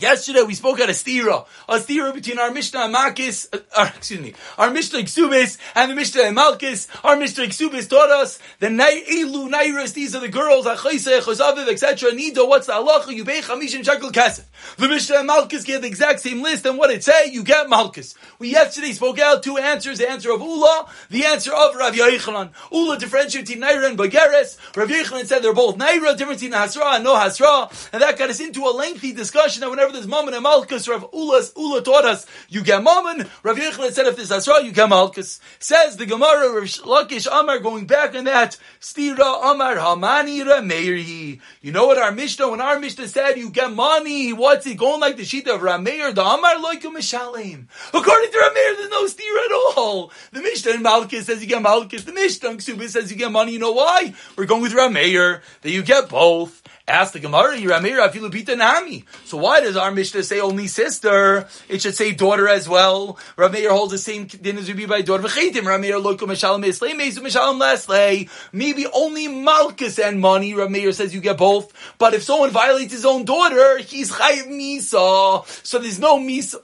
Yesterday 0.00 0.42
we 0.42 0.54
spoke 0.54 0.80
at 0.80 0.88
a 0.88 0.92
stira, 0.92 1.46
a 1.68 1.74
stira 1.74 2.14
between 2.14 2.38
our 2.38 2.50
Mishnah 2.50 2.80
and 2.80 2.94
Malkis, 2.94 3.52
uh, 3.52 3.58
uh, 3.76 3.90
excuse 3.94 4.20
me, 4.20 4.32
our 4.56 4.70
Mishnah 4.70 5.00
Ksubis 5.00 5.58
and 5.74 5.90
the 5.90 5.94
Mishnah 5.94 6.22
and 6.22 6.36
Malkis. 6.36 6.88
Our 7.04 7.16
Mishnah 7.16 7.44
Ksubis 7.44 7.86
taught 7.86 8.08
us 8.10 8.38
the 8.60 8.68
Elu 8.68 9.50
Nairis, 9.50 9.92
these 9.92 10.14
are 10.14 10.20
the 10.20 10.28
girls, 10.28 10.64
Achaise, 10.64 11.20
Chosaviv, 11.20 11.68
etc. 11.68 12.12
Nido, 12.12 12.46
what's 12.46 12.66
the 12.66 12.72
halacha? 12.72 13.14
You 13.14 13.26
pay 13.26 13.42
Chamishim 13.42 13.84
Shekel 13.84 14.10
Kesef. 14.10 14.44
The 14.78 14.88
Mishnah 14.88 15.18
and 15.18 15.28
Malkis 15.28 15.66
gave 15.66 15.82
the 15.82 15.88
exact 15.88 16.20
same 16.20 16.40
list, 16.40 16.64
and 16.64 16.78
what 16.78 16.90
it 16.90 17.04
say? 17.04 17.26
You 17.26 17.42
get 17.42 17.66
Malkis. 17.66 18.14
We 18.38 18.52
yesterday 18.52 18.92
spoke 18.92 19.18
out 19.18 19.42
two 19.42 19.58
answers, 19.58 19.98
the 19.98 20.08
answer 20.08 20.32
of 20.32 20.40
Ula, 20.40 20.86
the 21.10 21.26
answer 21.26 21.52
of 21.52 21.76
Rav 21.76 21.92
Yochanan. 21.92 22.52
Ula 22.72 22.98
differentiated 22.98 23.46
between 23.48 23.62
Naira 23.62 23.90
and 23.90 23.98
Bageres. 23.98 24.56
Rav 24.74 24.88
Yochanan 24.88 25.26
said 25.26 25.42
they're 25.42 25.52
both 25.52 25.76
Naira, 25.76 26.16
difference 26.16 26.40
between 26.40 26.58
Hasra 26.58 26.94
and 26.94 27.04
no 27.04 27.16
Hasra, 27.16 27.90
and 27.92 28.00
that 28.00 28.18
got 28.18 28.30
us 28.30 28.40
into 28.40 28.64
a 28.64 28.72
lengthy 28.72 29.12
discussion 29.12 29.60
that 29.60 29.68
whenever 29.68 29.89
whenever 29.90 30.06
there's 30.06 30.10
Mammon 30.10 30.34
and 30.34 30.42
Malchus, 30.42 30.88
Rav 30.88 31.10
Ulas, 31.12 31.56
Ula 31.56 31.82
taught 31.82 32.04
us, 32.04 32.26
you 32.48 32.62
get 32.62 32.82
Mammon. 32.82 33.28
Rav 33.42 33.56
Yochanan 33.56 33.92
said 33.92 34.06
if 34.06 34.16
there's 34.16 34.30
Asra, 34.30 34.62
you 34.62 34.72
get 34.72 34.88
Malchus. 34.88 35.40
Says 35.58 35.96
the 35.96 36.06
Gemara, 36.06 36.60
Reish 36.60 36.80
Lakish 36.80 37.26
Amar, 37.30 37.58
going 37.58 37.86
back 37.86 38.14
on 38.14 38.24
that, 38.24 38.56
Stira 38.80 39.52
Amar 39.52 39.76
Hamani 39.76 40.44
Rameiri. 40.44 41.40
You 41.60 41.72
know 41.72 41.86
what 41.86 41.98
our 41.98 42.12
Mishnah, 42.12 42.50
when 42.50 42.60
our 42.60 42.78
Mishnah 42.78 43.08
said 43.08 43.36
you 43.36 43.50
get 43.50 43.72
money, 43.72 44.32
what's 44.32 44.66
it 44.66 44.76
going 44.76 45.00
like 45.00 45.16
the 45.16 45.24
sheet 45.24 45.48
of 45.48 45.60
Rameir, 45.60 46.14
the 46.14 46.22
Amar 46.24 46.54
Loikum 46.56 46.96
Mishalim. 46.96 47.66
According 47.88 48.30
to 48.30 48.38
Rameir, 48.38 48.76
there's 48.76 48.90
no 48.90 49.06
Stira 49.06 49.44
at 49.44 49.76
all. 49.76 50.12
The 50.32 50.40
Mishnah 50.40 50.72
in 50.72 50.82
Malchus 50.82 51.26
says 51.26 51.40
you 51.40 51.48
get 51.48 51.62
Malchus, 51.62 52.04
the 52.04 52.12
Mishnah 52.12 52.50
in 52.50 52.56
Ksubis 52.58 52.90
says 52.90 53.10
you 53.10 53.16
get 53.16 53.32
money. 53.32 53.52
You 53.52 53.58
know 53.58 53.72
why? 53.72 54.14
We're 54.36 54.46
going 54.46 54.62
with 54.62 54.72
Rameir, 54.72 55.42
that 55.62 55.70
you 55.70 55.82
get 55.82 56.08
both. 56.08 56.62
Ask 56.90 57.12
the 57.12 57.20
Gemara, 57.20 57.56
Yiramir 57.56 58.04
Afilupita 58.04 58.58
Nami. 58.58 59.04
So 59.24 59.36
why 59.36 59.60
does 59.60 59.69
our 59.76 59.90
Mishnah 59.90 60.22
say 60.22 60.40
only 60.40 60.66
sister? 60.66 61.46
It 61.68 61.82
should 61.82 61.94
say 61.94 62.12
daughter 62.12 62.48
as 62.48 62.68
well. 62.68 63.18
Rav 63.36 63.52
Meir 63.52 63.70
holds 63.70 63.92
the 63.92 63.98
same 63.98 64.26
din 64.26 64.58
as 64.58 64.70
be 64.70 64.86
by 64.86 65.02
daughter. 65.02 65.22
V'cheitim 65.22 65.64
Rav 65.64 65.80
Meir 65.80 65.96
lokum 65.96 66.28
mishalom 66.28 66.64
islay 66.64 66.92
mesu 66.92 67.20
mishalom 67.20 67.60
leslay. 67.60 68.28
Maybe 68.52 68.86
only 68.86 69.28
Malchus 69.28 69.98
and 69.98 70.20
money. 70.20 70.54
Rav 70.54 70.70
Meir 70.70 70.92
says 70.92 71.14
you 71.14 71.20
get 71.20 71.38
both. 71.38 71.72
But 71.98 72.14
if 72.14 72.22
someone 72.22 72.50
violates 72.50 72.92
his 72.92 73.04
own 73.04 73.24
daughter, 73.24 73.78
he's 73.78 74.10
chayiv 74.12 74.48
misa. 74.48 75.46
So 75.64 75.78
there's 75.78 75.98
no 75.98 76.18
misa. 76.18 76.56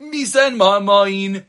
Misa 0.00 0.48
and 0.48 0.60
ma'amain. 0.60 1.44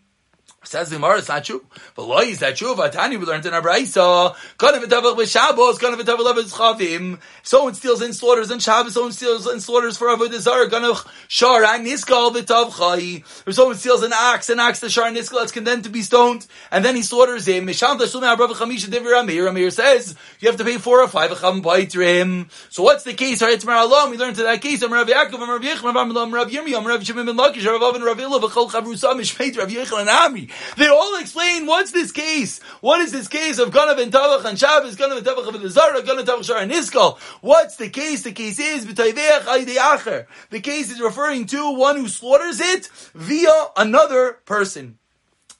Says 0.63 0.89
the 0.89 0.97
Gemara, 0.97 1.17
it's 1.17 1.27
not 1.27 1.43
true. 1.43 1.65
But 1.95 2.07
why 2.07 2.21
is 2.21 2.37
that 2.41 2.55
true? 2.55 2.75
Vatani, 2.75 3.19
we 3.19 3.25
learned 3.25 3.47
in 3.47 3.53
our 3.55 3.63
Braisa. 3.63 4.35
Kana 4.59 4.77
v'tavach 4.77 5.17
with 5.17 5.27
Shabbos, 5.27 5.79
kana 5.79 5.97
v'tavach 5.97 6.35
with 6.35 6.51
Chavim. 6.53 7.19
Someone 7.41 7.73
steals 7.73 8.03
and 8.03 8.15
slaughters 8.15 8.51
on 8.51 8.59
Shabbos, 8.59 8.93
someone 8.93 9.11
steals 9.11 9.47
and 9.47 9.61
slaughters 9.61 9.97
for 9.97 10.09
Avodah 10.09 10.37
Zarah, 10.37 10.69
kana 10.69 10.93
shar 11.27 11.63
and 11.65 11.83
niskal 11.87 12.31
v'tavchai. 12.31 13.23
If 13.47 13.55
someone 13.55 13.75
steals 13.75 14.03
an 14.03 14.13
ox, 14.13 14.51
an 14.51 14.59
ox, 14.59 14.81
the 14.81 14.91
shar 14.91 15.07
and 15.07 15.17
niskal, 15.17 15.41
it's 15.41 15.51
condemned 15.51 15.85
to 15.85 15.89
be 15.89 16.03
stoned, 16.03 16.45
and 16.69 16.85
then 16.85 16.95
he 16.95 17.01
slaughters 17.01 17.47
him. 17.47 17.65
Misham 17.65 17.97
tashum 17.97 18.21
ha'brav 18.21 18.49
chamisha 18.49 18.85
divir 18.85 19.19
Amir. 19.19 19.47
Amir 19.47 19.71
says, 19.71 20.15
you 20.41 20.47
have 20.47 20.57
to 20.57 20.63
pay 20.63 20.77
four 20.77 21.01
or 21.01 21.07
five 21.07 21.31
cham 21.41 21.63
him. 21.63 22.49
So 22.69 22.83
what's 22.83 23.03
the 23.03 23.15
case? 23.15 23.41
It's 23.41 23.65
Mar 23.65 23.77
Alam, 23.77 24.11
we 24.11 24.17
learned 24.17 24.35
to 24.35 24.43
that 24.43 24.61
case, 24.61 24.83
Rav 24.83 25.07
Yaakov, 25.07 25.39
Rav 25.39 25.61
Yechon, 25.61 26.31
Rav 26.31 26.51
Yirmiyam, 26.51 26.85
Rav 26.85 27.03
Shimon 27.03 27.25
ben 27.25 27.35
Lakish, 27.35 27.65
Rav 27.65 27.81
Avin, 27.81 28.03
Rav 28.03 28.17
Ilah, 28.17 28.39
v'chol 28.39 28.69
chavrusa, 28.69 29.15
mishpeit, 29.15 29.57
Rav 29.57 29.67
Yechon, 29.67 30.01
and 30.01 30.09
Ami. 30.09 30.49
They 30.77 30.87
all 30.87 31.19
explain 31.19 31.65
what's 31.65 31.91
this 31.91 32.11
case. 32.11 32.59
What 32.81 33.01
is 33.01 33.11
this 33.11 33.27
case 33.27 33.59
of 33.59 33.71
Ganav 33.71 34.01
and 34.01 34.11
Tavach 34.11 34.45
and 34.45 34.57
Shabbos, 34.57 34.95
Ganav 34.95 35.17
and 35.17 35.25
Tavach 35.25 35.61
the 35.61 35.69
Zara, 35.69 36.01
Ganav 36.01 36.25
Tavach 36.25 36.45
Shar 36.45 36.57
and 36.57 36.71
Iskal? 36.71 37.19
What's 37.41 37.75
the 37.77 37.89
case? 37.89 38.23
The 38.23 38.31
case 38.31 38.59
is 38.59 38.85
The 38.85 40.59
case 40.61 40.91
is 40.91 41.01
referring 41.01 41.45
to 41.47 41.71
one 41.71 41.97
who 41.97 42.07
slaughters 42.07 42.59
it 42.59 42.87
via 43.13 43.67
another 43.77 44.39
person. 44.45 44.97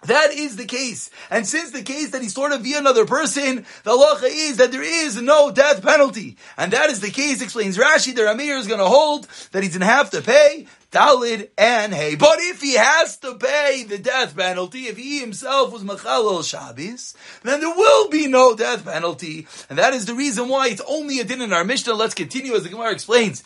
That 0.06 0.32
is 0.34 0.56
the 0.56 0.66
case. 0.66 1.12
And 1.30 1.46
since 1.46 1.72
the 1.72 1.84
case 1.84 2.10
that 2.12 2.24
he 2.24 2.30
slaughtered 2.30 2.62
via 2.62 2.80
another 2.80 3.06
person, 3.06 3.66
the 3.84 3.92
halacha 3.92 4.30
is 4.32 4.58
that 4.58 4.72
there 4.72 4.82
is 4.82 5.22
no 5.22 5.52
death 5.52 5.84
penalty. 5.84 6.38
And 6.58 6.74
that 6.74 6.90
is 6.90 7.02
the 7.02 7.12
case, 7.12 7.42
explains 7.42 7.78
Rashi, 7.78 8.16
the 8.16 8.22
Ramir 8.22 8.58
is 8.58 8.68
going 8.68 8.80
to 8.80 8.88
hold 8.88 9.28
that 9.52 9.62
he 9.62 9.70
doesn't 9.70 9.84
have 9.84 10.10
to 10.12 10.22
pay 10.22 10.66
Dalid 10.92 11.50
and 11.58 11.94
Hey. 11.94 12.16
But 12.16 12.40
if 12.40 12.62
he 12.62 12.74
has 12.74 13.18
to 13.20 13.36
pay 13.36 13.86
the 13.88 13.98
death 13.98 14.36
penalty, 14.36 14.88
if 14.88 14.98
he 14.98 15.20
himself 15.20 15.72
was 15.72 15.84
Machalal 15.84 16.44
Shabbos, 16.44 17.16
then 17.44 17.62
there 17.62 17.74
will 17.74 18.10
be 18.10 18.28
no 18.28 18.56
death 18.58 18.84
penalty. 18.84 19.48
And 19.70 19.80
that 19.80 19.94
is 19.94 20.06
the 20.06 20.14
reason 20.14 20.50
why 20.50 20.68
it's 20.68 20.82
only 20.86 21.20
a 21.20 21.24
din 21.24 21.42
in 21.42 21.54
our 21.54 21.64
Mishnah. 21.64 21.94
Let's 21.94 22.14
continue 22.14 22.56
as 22.56 22.64
the 22.64 22.70
Gemara 22.70 22.92
explains. 22.92 23.42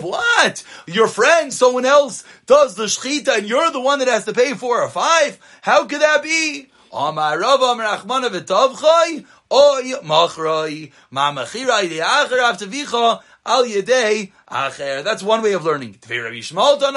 What? 0.00 0.64
Your 0.88 1.08
friend, 1.08 1.52
someone 1.52 1.84
else, 1.86 2.24
does 2.46 2.74
the 2.74 2.86
shchita 2.86 3.38
and 3.38 3.48
you're 3.48 3.70
the 3.70 3.80
one 3.80 4.00
that 4.00 4.08
has 4.08 4.24
to 4.24 4.32
pay 4.32 4.54
four 4.54 4.82
or 4.82 4.88
five? 4.88 5.38
How 5.62 5.84
could 5.84 6.00
that 6.00 6.24
be? 6.24 6.70
Amar 6.92 7.38
Rav 7.38 7.62
Amar 7.62 7.98
Achmana 7.98 8.28
v'Tavchai 8.28 9.24
Oy 9.50 9.92
Machroi 10.02 10.92
Ma 11.10 11.32
Al 13.44 13.64
Yedei 13.64 14.30
Acher. 14.48 15.02
That's 15.02 15.22
one 15.22 15.42
way 15.42 15.52
of 15.52 15.64
learning. 15.64 15.96
The 16.00 16.96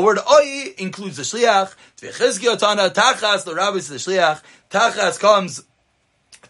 word 0.00 0.18
Oy 0.18 0.74
includes 0.78 1.16
the 1.16 1.22
Shliach. 1.22 1.74
Tachas, 1.98 3.44
the 3.44 3.54
rabbis, 3.54 3.88
the 3.88 3.96
Shliach. 3.96 4.42
Tachas 4.70 5.18
comes 5.18 5.64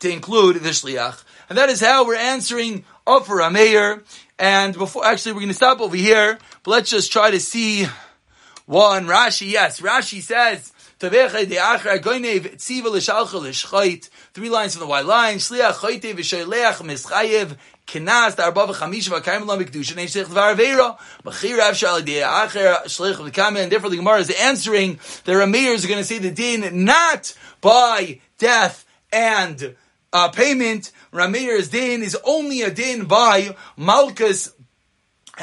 to 0.00 0.10
include 0.10 0.56
the 0.56 0.70
Shliach. 0.70 1.22
And 1.48 1.56
that 1.56 1.70
is 1.70 1.80
how 1.80 2.06
we're 2.06 2.16
answering 2.16 2.84
for 3.06 3.40
Ameir. 3.40 4.02
And 4.38 4.74
before, 4.74 5.06
actually, 5.06 5.32
we're 5.32 5.40
going 5.40 5.48
to 5.48 5.54
stop 5.54 5.80
over 5.80 5.96
here, 5.96 6.38
but 6.62 6.70
let's 6.70 6.90
just 6.90 7.10
try 7.10 7.30
to 7.30 7.40
see 7.40 7.86
one. 8.66 9.06
Rashi, 9.06 9.50
yes, 9.50 9.80
Rashi 9.80 10.20
says, 10.20 10.74
Three 10.98 11.10
lines 14.48 14.72
from 14.72 14.80
the 14.80 14.86
white 14.86 15.04
line. 15.04 15.36
Shliach 15.36 15.74
kinas 17.86 18.36
the 18.36 18.44
arba 18.44 18.66
v'chamish 18.66 19.08
v'kayim 19.08 19.46
lo 19.46 19.58
mikdusha 19.58 19.94
neitzich 19.94 20.26
dvar 20.26 20.54
avera 20.54 20.98
machir 21.24 21.60
av 21.60 21.76
shal 21.76 22.00
acher 22.00 22.84
shlich 22.84 23.16
v'kam 23.16 23.56
and 23.56 23.70
therefore 23.72 23.90
the 23.90 23.96
Gemara 23.96 24.18
is 24.18 24.30
answering 24.30 24.98
the 25.24 25.32
Rameir 25.32 25.82
are 25.82 25.88
going 25.88 25.98
to 25.98 26.04
say 26.04 26.18
the 26.18 26.30
din 26.30 26.84
not 26.84 27.34
by 27.60 28.20
death 28.38 28.84
and 29.12 29.76
uh, 30.12 30.28
payment. 30.28 30.92
Rameir's 31.12 31.68
din 31.68 32.02
is 32.02 32.16
only 32.24 32.62
a 32.62 32.70
din 32.70 33.04
by 33.04 33.56
malchus 33.76 34.52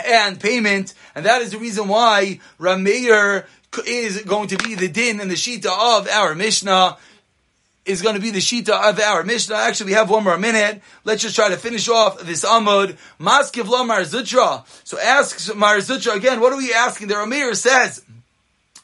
and 0.05 0.39
payment, 0.39 0.93
and 1.15 1.25
that 1.25 1.41
is 1.41 1.51
the 1.51 1.59
reason 1.59 1.87
why 1.87 2.39
Rameir 2.59 3.45
is 3.85 4.23
going 4.23 4.47
to 4.49 4.57
be 4.57 4.75
the 4.75 4.87
din 4.87 5.19
and 5.19 5.29
the 5.29 5.35
shita 5.35 5.65
of 5.65 6.07
our 6.07 6.35
Mishnah 6.35 6.97
is 7.85 8.01
going 8.01 8.15
to 8.15 8.21
be 8.21 8.31
the 8.31 8.39
shita 8.39 8.69
of 8.69 8.99
our 8.99 9.23
Mishnah. 9.23 9.55
Actually, 9.55 9.87
we 9.87 9.93
have 9.93 10.09
one 10.09 10.23
more 10.23 10.37
minute. 10.37 10.81
Let's 11.03 11.21
just 11.21 11.35
try 11.35 11.49
to 11.49 11.57
finish 11.57 11.89
off 11.89 12.19
this 12.21 12.45
Amud. 12.45 12.97
Maskiv 13.19 13.67
lo 13.67 13.83
Mar 13.83 14.01
Zutra. 14.01 14.65
So 14.83 14.97
ask 14.99 15.53
Mar 15.55 15.77
Zutra 15.77 16.15
again. 16.15 16.39
What 16.39 16.53
are 16.53 16.57
we 16.57 16.73
asking? 16.73 17.07
The 17.07 17.15
Ramir 17.15 17.55
says, 17.55 18.02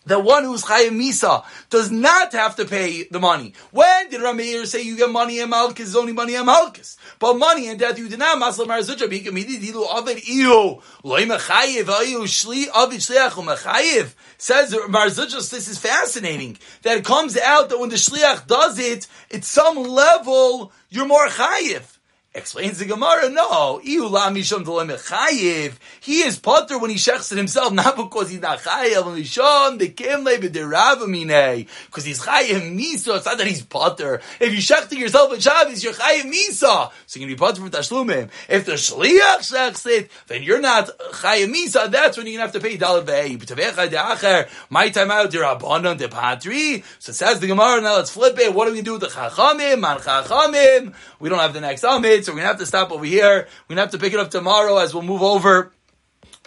the 0.06 0.20
one 0.20 0.44
who's 0.44 0.64
Chayim 0.64 1.00
Misa 1.00 1.44
does 1.70 1.92
not 1.92 2.32
have 2.34 2.56
to 2.56 2.66
pay 2.66 3.04
the 3.04 3.20
money. 3.20 3.54
When 3.72 4.10
did 4.10 4.22
Rameir 4.22 4.66
say 4.66 4.82
you 4.82 4.98
get 4.98 5.10
money 5.10 5.40
in 5.40 5.50
Malchus? 5.50 5.90
It's 5.90 5.96
only 5.96 6.14
money 6.14 6.36
in 6.36 6.46
Malchus. 6.46 6.98
But 7.20 7.36
money 7.36 7.68
in 7.68 7.78
death 7.78 8.00
you 8.00 8.10
did 8.10 8.20
not. 8.20 8.38
Masla 8.38 8.66
Marazutra, 8.66 9.08
Bikamidi, 9.08 9.60
Dilu, 9.60 9.86
Avid, 9.88 10.18
Iyo, 10.18 10.82
Loy 11.04 11.26
Mechayiv, 11.26 11.84
Ayu, 11.84 12.24
Shli, 12.24 12.66
Mechayiv. 12.68 14.14
Says 14.38 14.74
Marzutra, 14.74 15.50
this 15.50 15.68
is 15.68 15.78
fascinating. 15.78 16.58
That 16.84 16.98
it 16.98 17.06
comes 17.06 17.38
out 17.38 17.70
that 17.70 17.80
when 17.80 17.90
the 17.90 17.98
Shliach 17.98 18.48
does 18.48 18.80
it, 18.80 19.06
at 19.34 19.44
some 19.44 19.78
level, 19.78 20.72
you're 20.90 21.06
more 21.06 21.28
Chayiv. 21.28 21.99
Explains 22.40 22.80
the 22.80 22.86
Gemara, 22.86 23.30
no. 23.30 23.80
He 23.80 23.96
is 26.22 26.40
potter 26.40 26.80
when 26.80 26.90
he 26.90 26.96
shechs 26.96 27.34
it 27.34 27.38
himself, 27.38 27.74
not 27.82 27.98
because 27.98 28.30
he's 28.30 28.40
not 28.40 28.60
chayav. 28.60 29.14
Because 31.86 32.06
he's 32.06 32.22
chayav 32.22 32.62
misa. 32.78 33.18
It's 33.18 33.26
not 33.26 33.38
that 33.38 33.46
he's 33.46 33.62
potter. 33.62 34.22
If 34.40 34.54
you 34.54 34.60
shech 34.60 34.90
yourself 34.98 35.34
at 35.34 35.42
Shabbos, 35.42 35.84
you're 35.84 35.92
chayav 35.92 36.32
misa. 36.32 36.92
So 37.08 37.20
you 37.20 37.26
can 37.26 37.28
be 37.28 37.36
potter 37.36 37.62
for 37.62 37.70
tashlumim. 37.70 38.30
If 38.48 38.66
the 38.66 38.74
shliach 38.74 39.40
shechs 39.40 39.86
it, 39.86 40.10
then 40.28 40.42
you're 40.42 40.62
not 40.62 40.90
chayav 41.12 41.54
misa. 41.54 41.92
That's 41.92 42.16
when 42.18 42.26
you're 42.26 42.38
going 42.38 42.50
to 42.50 42.54
have 42.54 42.54
to 42.54 42.62
pay 42.62 42.78
dalad 42.78 43.06
ve'ei. 43.06 44.50
My 44.70 44.88
time 44.90 45.12
out, 45.12 45.34
you're 45.34 45.44
abundant 45.44 46.10
patri. 46.10 46.86
So 47.00 47.12
says 47.12 47.42
the 47.42 47.48
Gemara, 47.48 47.82
now 47.82 47.98
let's 47.98 48.12
flip 48.12 48.40
it. 48.40 48.54
What 48.54 48.66
do 48.66 48.72
we 48.72 48.82
going 48.82 48.86
to 48.86 48.92
do 48.92 48.94
with 48.94 49.02
the 49.02 49.08
chachamim? 49.08 49.82
Man 49.82 49.98
chachamim. 49.98 50.94
We 51.20 51.28
don't 51.28 51.40
have 51.40 51.54
the 51.54 51.60
next 51.60 51.84
amid 51.84 52.29
so 52.30 52.34
we're 52.36 52.42
gonna 52.42 52.50
have 52.50 52.60
to 52.60 52.66
stop 52.68 52.92
over 52.92 53.06
here. 53.06 53.48
We're 53.68 53.76
gonna 53.76 53.82
have 53.82 53.92
to 53.92 53.98
pick 53.98 54.14
it 54.14 54.20
up 54.20 54.30
tomorrow 54.30 54.78
as 54.78 54.94
we'll 54.94 55.02
move 55.02 55.24
over 55.24 55.72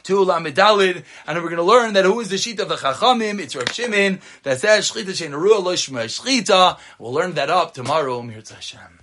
to 0.05 0.25
Lamedalid, 0.25 1.03
and 1.27 1.39
we're 1.39 1.49
going 1.49 1.57
to 1.57 1.63
learn 1.63 1.95
that 1.95 2.05
who 2.05 2.19
is 2.21 2.29
the 2.29 2.39
sheet 2.39 2.59
of 2.59 2.69
the 2.69 2.77
Chachamim? 2.77 3.39
It's 3.39 3.55
Rav 3.55 3.71
Shimon 3.73 4.21
that 4.43 4.61
says 4.61 4.91
Shchita 4.91 5.11
Shein 5.11 5.31
Ruah 5.31 5.63
Lo 5.63 5.75
Shchita. 5.75 6.79
We'll 6.99 7.13
learn 7.13 7.35
that 7.35 7.51
up 7.51 7.75
tomorrow. 7.75 8.21
Mir 8.23 8.43
Hashem. 8.49 9.02